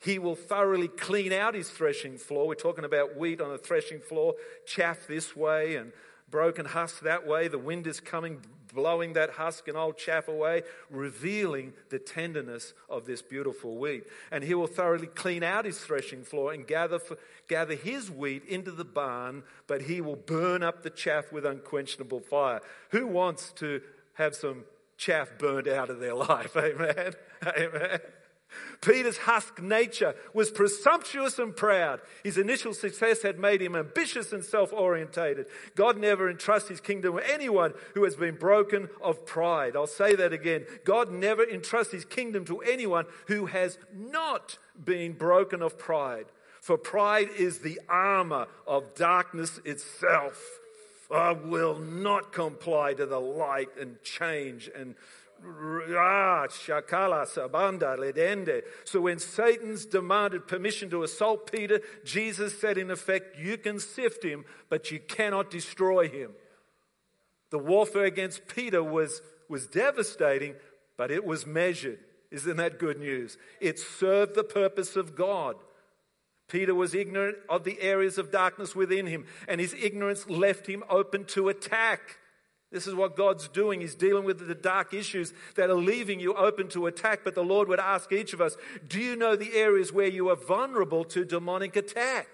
[0.00, 2.46] He will thoroughly clean out his threshing floor.
[2.46, 4.34] We're talking about wheat on a threshing floor,
[4.66, 5.92] chaff this way and
[6.30, 7.48] broken husk that way.
[7.48, 8.40] The wind is coming,
[8.72, 14.04] blowing that husk and old chaff away, revealing the tenderness of this beautiful wheat.
[14.30, 17.18] And he will thoroughly clean out his threshing floor and gather, for,
[17.48, 22.20] gather his wheat into the barn, but he will burn up the chaff with unquenchable
[22.20, 22.60] fire.
[22.90, 23.80] Who wants to
[24.14, 24.64] have some
[24.96, 26.56] chaff burned out of their life?
[26.56, 27.14] Amen.
[27.46, 28.00] Amen.
[28.80, 32.00] Peter's husk nature was presumptuous and proud.
[32.24, 35.46] His initial success had made him ambitious and self orientated.
[35.74, 39.76] God never entrusts his kingdom to anyone who has been broken of pride.
[39.76, 40.64] I'll say that again.
[40.84, 46.26] God never entrusts his kingdom to anyone who has not been broken of pride.
[46.60, 50.60] For pride is the armor of darkness itself.
[51.10, 54.94] I will not comply to the light and change and
[55.42, 58.62] Ah, ledende.
[58.84, 64.22] So when Satan's demanded permission to assault Peter, Jesus said, in effect, you can sift
[64.22, 66.32] him, but you cannot destroy him.
[67.50, 70.54] The warfare against Peter was, was devastating,
[70.96, 71.98] but it was measured.
[72.30, 73.38] Isn't that good news?
[73.60, 75.56] It served the purpose of God.
[76.48, 80.84] Peter was ignorant of the areas of darkness within him, and his ignorance left him
[80.88, 82.18] open to attack.
[82.70, 83.80] This is what God's doing.
[83.80, 87.20] He's dealing with the dark issues that are leaving you open to attack.
[87.24, 88.56] But the Lord would ask each of us,
[88.86, 92.28] do you know the areas where you are vulnerable to demonic attack?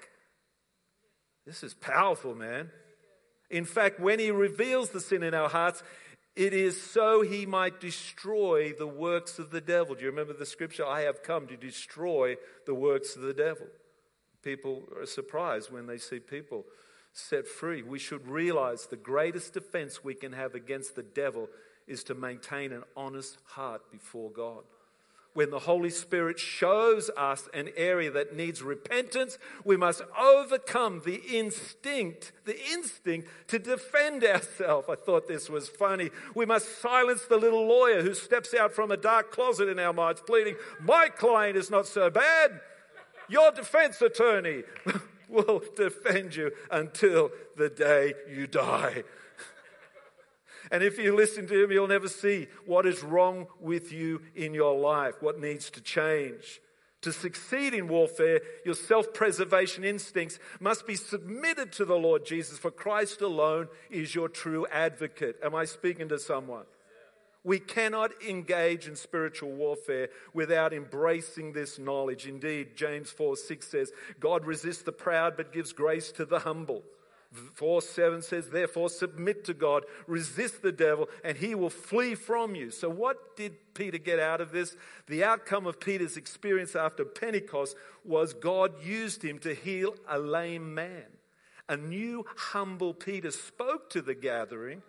[1.47, 2.71] This is powerful, man.
[3.51, 5.83] In fact, when He reveals the sin in our hearts,
[6.35, 9.95] it is so He might destroy the works of the devil.
[9.95, 10.85] Do you remember the scripture?
[10.85, 13.69] I have come to destroy the works of the devil.
[14.43, 16.67] People are surprised when they see people
[17.17, 17.83] set free.
[17.83, 21.49] We should realize the greatest defense we can have against the devil
[21.87, 24.65] is to maintain an honest heart before God.
[25.33, 31.21] When the Holy Spirit shows us an area that needs repentance, we must overcome the
[31.31, 34.89] instinct, the instinct to defend ourselves.
[34.91, 36.11] I thought this was funny.
[36.35, 39.93] We must silence the little lawyer who steps out from a dark closet in our
[39.93, 42.61] minds pleading, My client is not so bad.
[43.29, 44.63] Your defense attorney.
[45.29, 49.05] will defend you until the day you die.
[50.71, 54.53] And if you listen to him, you'll never see what is wrong with you in
[54.53, 56.61] your life, what needs to change.
[57.03, 62.59] To succeed in warfare, your self preservation instincts must be submitted to the Lord Jesus,
[62.59, 65.37] for Christ alone is your true advocate.
[65.45, 66.65] Am I speaking to someone?
[67.47, 72.27] We cannot engage in spiritual warfare without embracing this knowledge.
[72.27, 76.83] Indeed, James 4 6 says, God resists the proud but gives grace to the humble.
[77.55, 82.57] 4 7 says, Therefore, submit to God, resist the devil, and he will flee from
[82.57, 82.73] you.
[82.73, 84.77] So, what did Peter get out of this?
[85.07, 90.75] The outcome of Peter's experience after Pentecost was God used him to heal a lame
[90.75, 91.05] man.
[91.69, 94.83] A new, humble Peter spoke to the gathering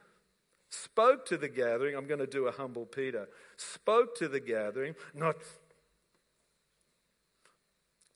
[0.70, 1.96] spoke to the gathering.
[1.96, 3.28] I'm going to do a humble Peter.
[3.56, 5.38] Spoke to the gathering, not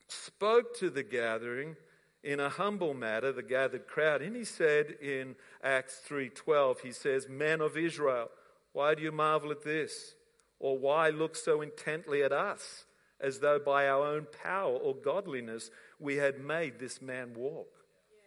[0.08, 1.76] spoke to the gathering
[2.24, 4.22] in a humble matter, the gathered crowd.
[4.22, 8.30] And he said in Acts 3:12, he says, "Men of Israel,
[8.74, 10.16] why do you marvel at this?
[10.60, 12.86] Or why look so intently at us,
[13.20, 17.74] as though by our own power or godliness we had made this man walk?"
[18.12, 18.18] Yeah.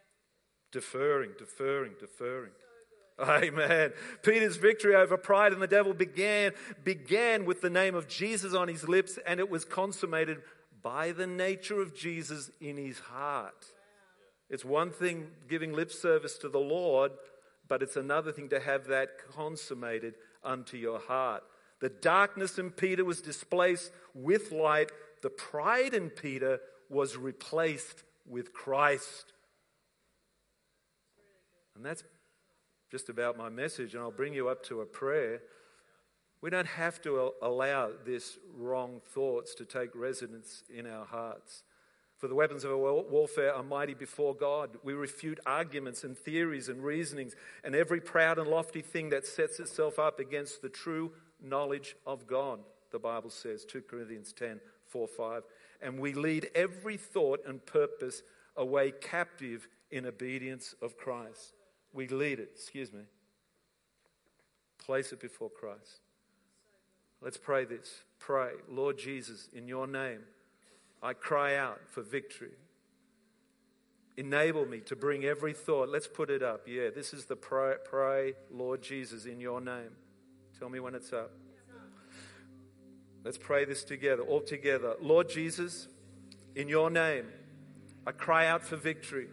[0.72, 2.52] Deferring, deferring, deferring.
[3.18, 3.92] Amen.
[4.22, 6.52] Peter's victory over pride and the devil began,
[6.82, 10.42] began with the name of Jesus on his lips, and it was consummated
[10.82, 13.66] by the nature of Jesus in his heart.
[14.50, 17.12] It's one thing giving lip service to the Lord,
[17.68, 21.42] but it's another thing to have that consummated unto your heart.
[21.80, 24.90] The darkness in Peter was displaced with light.
[25.22, 26.60] The pride in Peter
[26.90, 29.32] was replaced with Christ.
[31.74, 32.04] And that's
[32.94, 35.40] just about my message, and I'll bring you up to a prayer.
[36.40, 41.64] We don't have to allow this wrong thoughts to take residence in our hearts.
[42.18, 44.78] For the weapons of our warfare are mighty before God.
[44.84, 47.34] We refute arguments and theories and reasonings
[47.64, 51.10] and every proud and lofty thing that sets itself up against the true
[51.42, 52.60] knowledge of God,
[52.92, 55.42] the Bible says, 2 Corinthians 10 4 5.
[55.82, 58.22] And we lead every thought and purpose
[58.54, 61.54] away captive in obedience of Christ
[61.94, 63.02] we lead it, excuse me.
[64.84, 66.00] Place it before Christ.
[67.22, 68.02] Let's pray this.
[68.18, 70.20] Pray, Lord Jesus, in your name,
[71.02, 72.52] I cry out for victory.
[74.16, 75.88] Enable me to bring every thought.
[75.88, 76.62] Let's put it up.
[76.66, 79.90] Yeah, this is the pray, pray, Lord Jesus, in your name.
[80.58, 81.30] Tell me when it's up.
[83.24, 84.94] Let's pray this together, all together.
[85.00, 85.88] Lord Jesus,
[86.54, 87.26] in your name,
[88.06, 89.28] I cry out for victory.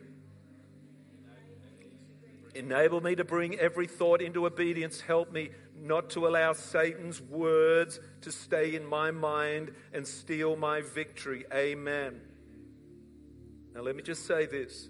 [2.53, 5.01] Enable me to bring every thought into obedience.
[5.01, 10.81] Help me not to allow Satan's words to stay in my mind and steal my
[10.81, 11.45] victory.
[11.53, 12.19] Amen.
[13.73, 14.89] Now, let me just say this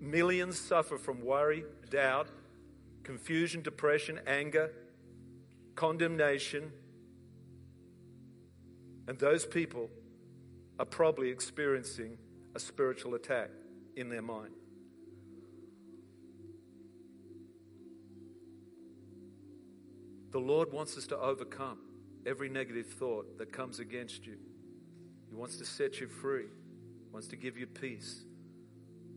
[0.00, 2.28] millions suffer from worry, doubt,
[3.02, 4.70] confusion, depression, anger,
[5.74, 6.70] condemnation.
[9.06, 9.88] And those people
[10.78, 12.18] are probably experiencing
[12.54, 13.48] a spiritual attack
[13.96, 14.52] in their mind.
[20.38, 21.78] The Lord wants us to overcome
[22.24, 24.36] every negative thought that comes against you.
[25.28, 28.22] He wants to set you free, he wants to give you peace.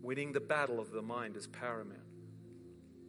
[0.02, 2.02] Winning the battle of the mind is paramount.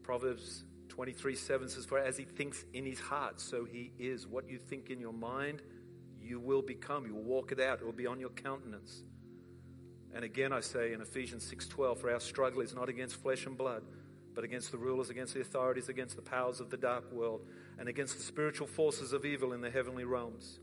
[0.02, 4.26] Proverbs 23 7 says, For as he thinks in his heart, so he is.
[4.26, 5.62] What you think in your mind,
[6.20, 7.06] you will become.
[7.06, 7.80] You will walk it out.
[7.80, 9.04] It will be on your countenance.
[10.14, 13.56] And again, I say in Ephesians 6:12, for our struggle is not against flesh and
[13.56, 13.82] blood,
[14.35, 17.47] but against the rulers, against the authorities, against the powers of the dark world,
[17.78, 20.61] and against the spiritual forces of evil in the heavenly realms.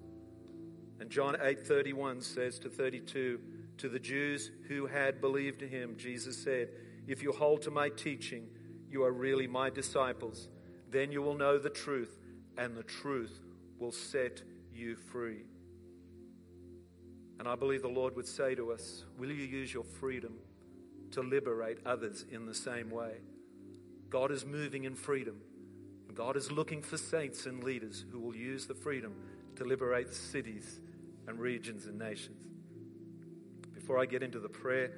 [1.00, 3.40] And John 8:31 says to 32,
[3.78, 6.74] to the Jews who had believed him, Jesus said,
[7.08, 8.50] "If you hold to my teaching,
[8.90, 10.50] you are really my disciples.
[10.90, 12.20] Then you will know the truth,
[12.58, 13.40] and the truth
[13.78, 14.44] will set
[14.74, 15.46] you free."
[17.40, 20.40] And I believe the Lord would say to us, "Will you use your freedom
[21.12, 23.22] to liberate others in the same way?"
[24.10, 25.41] God is moving in freedom.
[26.14, 29.14] God is looking for saints and leaders who will use the freedom
[29.55, 30.82] to liberate cities
[31.28, 32.45] and regions and nations.
[33.74, 34.91] Before I get into the prayer,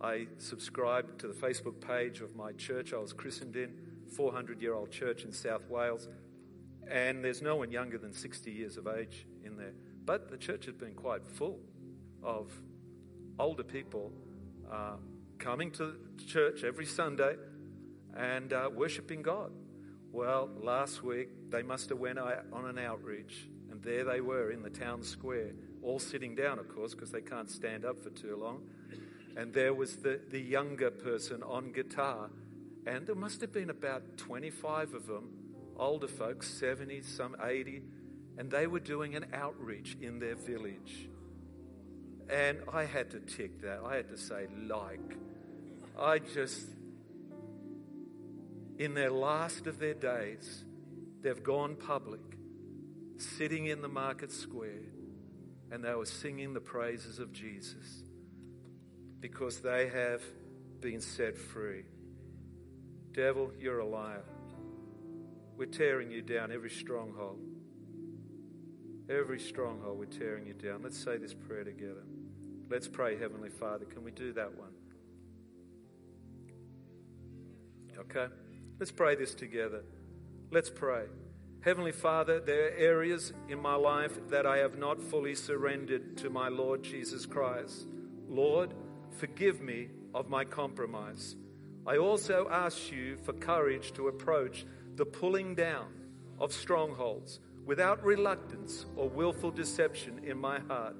[0.00, 3.74] I subscribe to the Facebook page of my church I was christened in,
[4.16, 6.08] 400 year old church in South Wales.
[6.88, 9.74] And there's no one younger than 60 years of age in there.
[10.04, 11.58] But the church has been quite full
[12.22, 12.50] of
[13.38, 14.12] older people
[14.70, 14.96] uh,
[15.38, 17.36] coming to church every Sunday
[18.16, 19.52] and uh, worshiping God.
[20.12, 24.62] Well, last week they must have went on an outreach, and there they were in
[24.62, 25.52] the town square,
[25.82, 28.62] all sitting down, of course, because they can't stand up for too long.
[29.36, 32.30] And there was the, the younger person on guitar,
[32.86, 35.30] and there must have been about 25 of them,
[35.76, 37.82] older folks, 70, some 80,
[38.36, 41.08] and they were doing an outreach in their village.
[42.28, 43.80] And I had to tick that.
[43.84, 45.16] I had to say, like.
[45.98, 46.66] I just
[48.80, 50.64] in their last of their days,
[51.20, 52.22] they've gone public,
[53.18, 54.88] sitting in the market square,
[55.70, 58.02] and they were singing the praises of Jesus
[59.20, 60.22] because they have
[60.80, 61.84] been set free.
[63.12, 64.24] Devil, you're a liar.
[65.58, 67.38] We're tearing you down, every stronghold.
[69.10, 70.80] Every stronghold, we're tearing you down.
[70.82, 72.04] Let's say this prayer together.
[72.70, 73.84] Let's pray, Heavenly Father.
[73.84, 74.70] Can we do that one?
[77.98, 78.32] Okay?
[78.80, 79.82] Let's pray this together.
[80.50, 81.04] Let's pray.
[81.60, 86.30] Heavenly Father, there are areas in my life that I have not fully surrendered to
[86.30, 87.86] my Lord Jesus Christ.
[88.26, 88.72] Lord,
[89.18, 91.36] forgive me of my compromise.
[91.86, 94.64] I also ask you for courage to approach
[94.96, 95.88] the pulling down
[96.38, 100.96] of strongholds without reluctance or willful deception in my heart.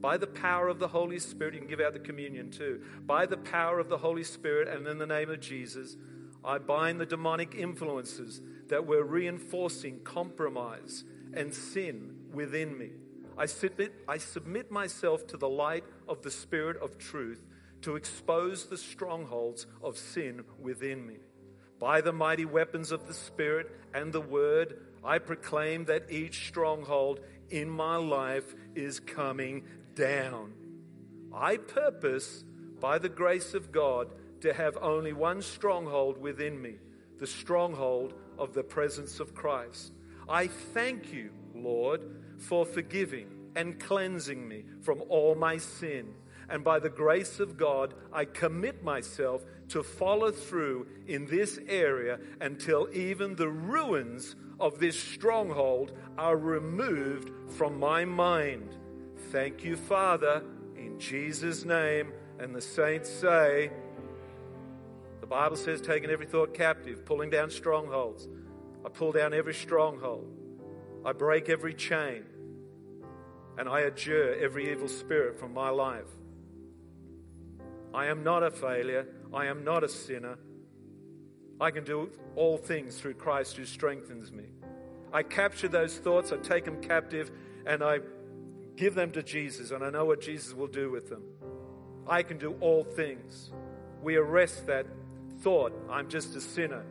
[0.00, 2.82] By the power of the Holy Spirit, you can give out the communion too.
[3.04, 5.96] By the power of the Holy Spirit and in the name of Jesus,
[6.46, 12.90] I bind the demonic influences that were reinforcing compromise and sin within me.
[13.36, 17.44] I submit, I submit myself to the light of the Spirit of truth
[17.82, 21.16] to expose the strongholds of sin within me.
[21.78, 27.20] By the mighty weapons of the Spirit and the Word, I proclaim that each stronghold
[27.50, 30.52] in my life is coming down.
[31.34, 32.44] I purpose,
[32.80, 34.10] by the grace of God,
[34.40, 36.76] to have only one stronghold within me
[37.18, 39.92] the stronghold of the presence of Christ.
[40.28, 42.02] I thank you, Lord,
[42.38, 46.12] for forgiving and cleansing me from all my sin
[46.48, 52.20] and by the grace of God, I commit myself to follow through in this area
[52.40, 58.76] until even the ruins of this stronghold are removed from my mind.
[59.32, 60.42] Thank you, Father,
[60.76, 62.12] in Jesus' name.
[62.38, 63.70] And the saints say,
[65.26, 68.28] the Bible says, taking every thought captive, pulling down strongholds.
[68.84, 70.32] I pull down every stronghold.
[71.04, 72.22] I break every chain.
[73.58, 76.06] And I adjure every evil spirit from my life.
[77.92, 79.08] I am not a failure.
[79.34, 80.38] I am not a sinner.
[81.60, 84.44] I can do all things through Christ who strengthens me.
[85.12, 87.32] I capture those thoughts, I take them captive,
[87.66, 87.98] and I
[88.76, 91.24] give them to Jesus, and I know what Jesus will do with them.
[92.06, 93.50] I can do all things.
[94.00, 94.86] We arrest that
[95.40, 96.84] thought, I'm just a sinner,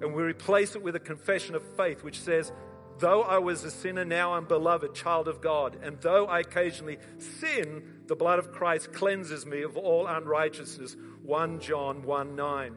[0.00, 2.52] and we replace it with a confession of faith which says,
[2.98, 5.78] Though I was a sinner, now I'm beloved, child of God.
[5.82, 10.96] And though I occasionally sin, the blood of Christ cleanses me of all unrighteousness.
[11.22, 12.76] 1 John 1 9.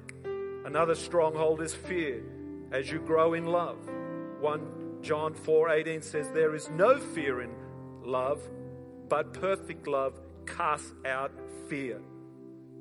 [0.66, 2.24] Another stronghold is fear
[2.72, 3.78] as you grow in love.
[4.40, 7.52] 1 John 4 18 says, There is no fear in
[8.04, 8.42] love,
[9.08, 11.32] but perfect love casts out
[11.70, 12.02] fear.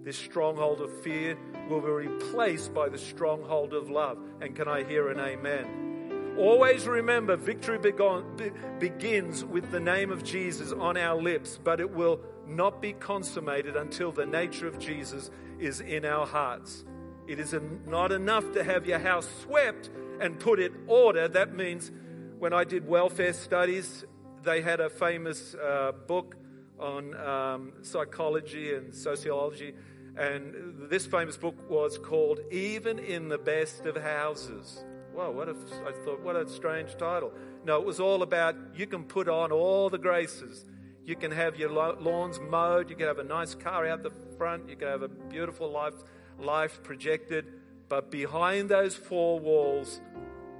[0.04, 1.38] This stronghold of fear
[1.70, 4.18] will be replaced by the stronghold of love.
[4.42, 6.36] And can I hear an amen?
[6.38, 12.20] Always remember, victory begins with the name of Jesus on our lips, but it will
[12.46, 16.84] not be consummated until the nature of Jesus is in our hearts.
[17.26, 17.54] It is
[17.86, 19.88] not enough to have your house swept
[20.20, 21.28] and put in order.
[21.28, 21.90] That means
[22.38, 24.04] when I did welfare studies,
[24.42, 26.36] they had a famous uh, book
[26.78, 29.74] on um, psychology and sociology,
[30.16, 34.84] and this famous book was called Even in the Best of Houses.
[35.12, 35.56] Wow, what a,
[35.86, 37.32] I thought, what a strange title.
[37.64, 40.64] No, it was all about you can put on all the graces.
[41.04, 42.90] You can have your lawns mowed.
[42.90, 44.68] You can have a nice car out the front.
[44.68, 45.94] You can have a beautiful life,
[46.38, 47.46] life projected.
[47.88, 50.00] But behind those four walls,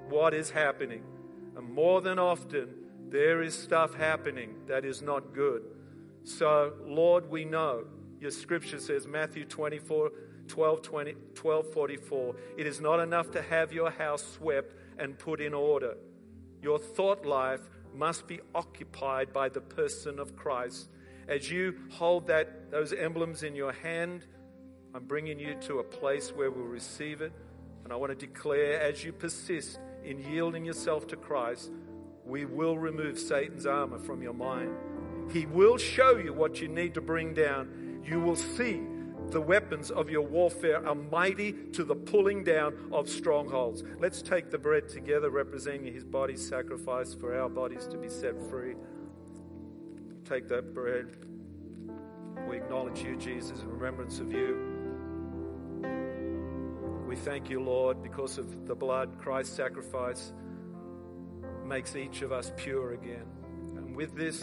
[0.08, 1.02] what is happening?
[1.56, 2.68] And more than often,
[3.08, 5.62] there is stuff happening that is not good.
[6.24, 7.84] So, Lord, we know
[8.24, 10.10] your scripture says, Matthew 24
[10.48, 12.34] 12, 20, 12 44.
[12.56, 15.96] It is not enough to have your house swept and put in order.
[16.62, 17.60] Your thought life
[17.94, 20.88] must be occupied by the person of Christ.
[21.28, 24.24] As you hold that, those emblems in your hand,
[24.94, 27.32] I'm bringing you to a place where we'll receive it.
[27.84, 31.70] And I want to declare as you persist in yielding yourself to Christ,
[32.24, 34.74] we will remove Satan's armor from your mind.
[35.30, 37.83] He will show you what you need to bring down.
[38.04, 38.82] You will see
[39.30, 43.82] the weapons of your warfare are mighty to the pulling down of strongholds.
[43.98, 48.40] Let's take the bread together, representing his body sacrificed for our bodies to be set
[48.50, 48.74] free.
[50.24, 51.16] Take that bread.
[52.48, 54.74] We acknowledge you, Jesus, in remembrance of you.
[57.06, 60.32] We thank you, Lord, because of the blood Christ's sacrifice
[61.64, 63.26] makes each of us pure again.
[63.76, 64.42] And with this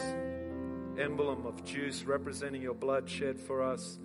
[0.98, 3.98] emblem of juice representing your blood shed for us,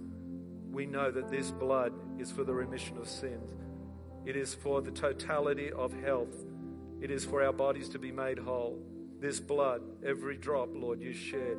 [0.72, 3.52] we know that this blood is for the remission of sins.
[4.26, 6.36] It is for the totality of health
[7.00, 8.80] It is for our bodies to be made whole.
[9.20, 11.58] This blood, every drop, Lord, you shed,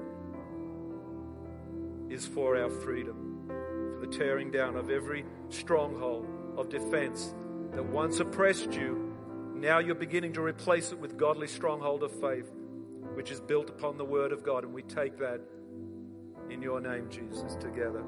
[2.09, 6.27] is for our freedom, for the tearing down of every stronghold
[6.57, 7.35] of defense
[7.73, 9.15] that once oppressed you.
[9.55, 12.51] Now you're beginning to replace it with godly stronghold of faith,
[13.19, 14.63] which is built upon the word of God.
[14.63, 15.41] And we take that
[16.51, 18.05] in your name, Jesus, together.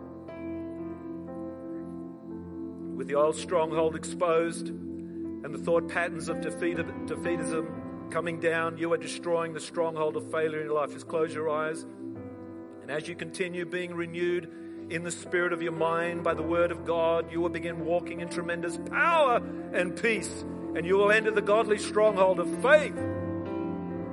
[2.94, 8.96] With the old stronghold exposed and the thought patterns of defeatism coming down, you are
[8.96, 10.92] destroying the stronghold of failure in your life.
[10.92, 11.84] Just close your eyes.
[12.80, 14.48] And as you continue being renewed
[14.90, 18.20] in the spirit of your mind by the word of God, you will begin walking
[18.20, 19.42] in tremendous power
[19.72, 20.44] and peace.
[20.76, 22.94] And you will enter the godly stronghold of faith.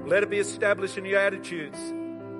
[0.07, 1.77] Let it be established in your attitudes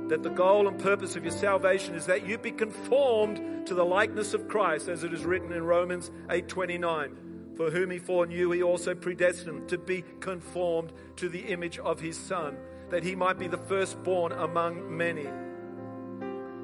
[0.07, 3.83] that the goal and purpose of your salvation is that you be conformed to the
[3.83, 7.17] likeness of Christ as it is written in Romans 8:29
[7.57, 12.17] for whom he foreknew he also predestined to be conformed to the image of his
[12.17, 12.57] son
[12.89, 15.27] that he might be the firstborn among many.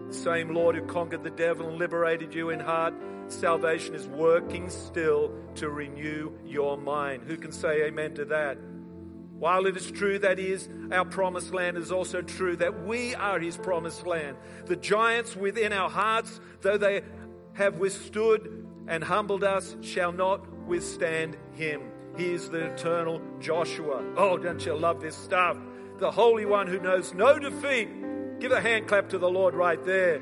[0.10, 2.94] Same Lord who conquered the devil and liberated you in heart
[3.28, 7.24] salvation is working still to renew your mind.
[7.24, 8.58] Who can say amen to that
[9.44, 13.14] while it is true that is our promised land, it is also true that we
[13.16, 14.38] are His promised land.
[14.68, 17.02] The giants within our hearts, though they
[17.52, 21.82] have withstood and humbled us, shall not withstand Him.
[22.16, 24.02] He is the eternal Joshua.
[24.16, 25.58] Oh, don't you love this stuff?
[26.00, 27.90] The Holy One who knows no defeat.
[28.40, 30.22] Give a hand clap to the Lord right there.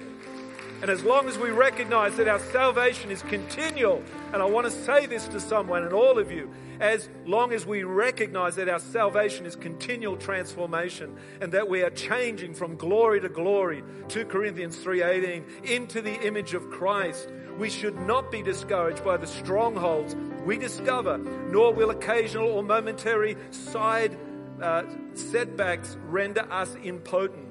[0.82, 4.02] And as long as we recognize that our salvation is continual,
[4.34, 7.68] and I want to say this to someone and all of you, as long as
[7.68, 13.22] we recognize that our salvation is continual transformation and that we are changing from glory
[13.22, 17.30] to glory, 2 Corinthians 3:18, into the image of Christ,
[17.60, 23.38] we should not be discouraged by the strongholds we discover, nor will occasional or momentary
[23.52, 24.18] side
[24.60, 27.51] uh, setbacks render us impotent.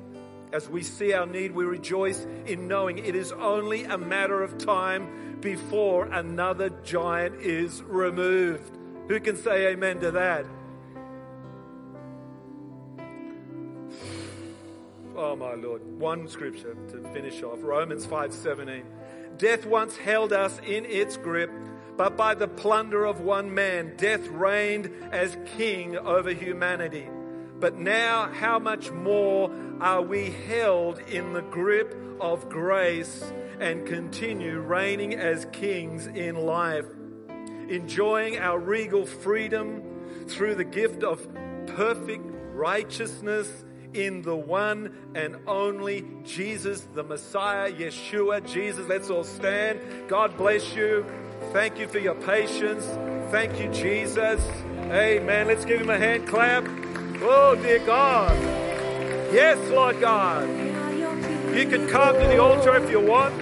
[0.53, 4.59] As we see our need, we rejoice in knowing it is only a matter of
[4.59, 8.77] time before another giant is removed.
[9.09, 10.47] Who can say amen to that?
[15.17, 15.83] Oh my Lord.
[15.99, 17.59] One scripture to finish off.
[17.63, 18.85] Romans 5:17.
[19.37, 21.51] Death once held us in its grip,
[21.97, 27.09] but by the plunder of one man, death reigned as king over humanity.
[27.61, 29.51] But now, how much more
[29.81, 36.87] are we held in the grip of grace and continue reigning as kings in life,
[37.69, 39.83] enjoying our regal freedom
[40.29, 41.27] through the gift of
[41.67, 43.65] perfect righteousness
[43.95, 48.87] in the one and only Jesus, the Messiah, Yeshua, Jesus.
[48.89, 49.81] Let's all stand.
[50.09, 51.05] God bless you.
[51.53, 52.85] Thank you for your patience.
[53.31, 54.41] Thank you, Jesus.
[54.91, 55.47] Amen.
[55.47, 56.65] Let's give him a hand clap.
[57.23, 58.60] Oh, dear God.
[59.33, 60.49] Yes, Lord God.
[61.55, 63.33] You can come to the altar if you want.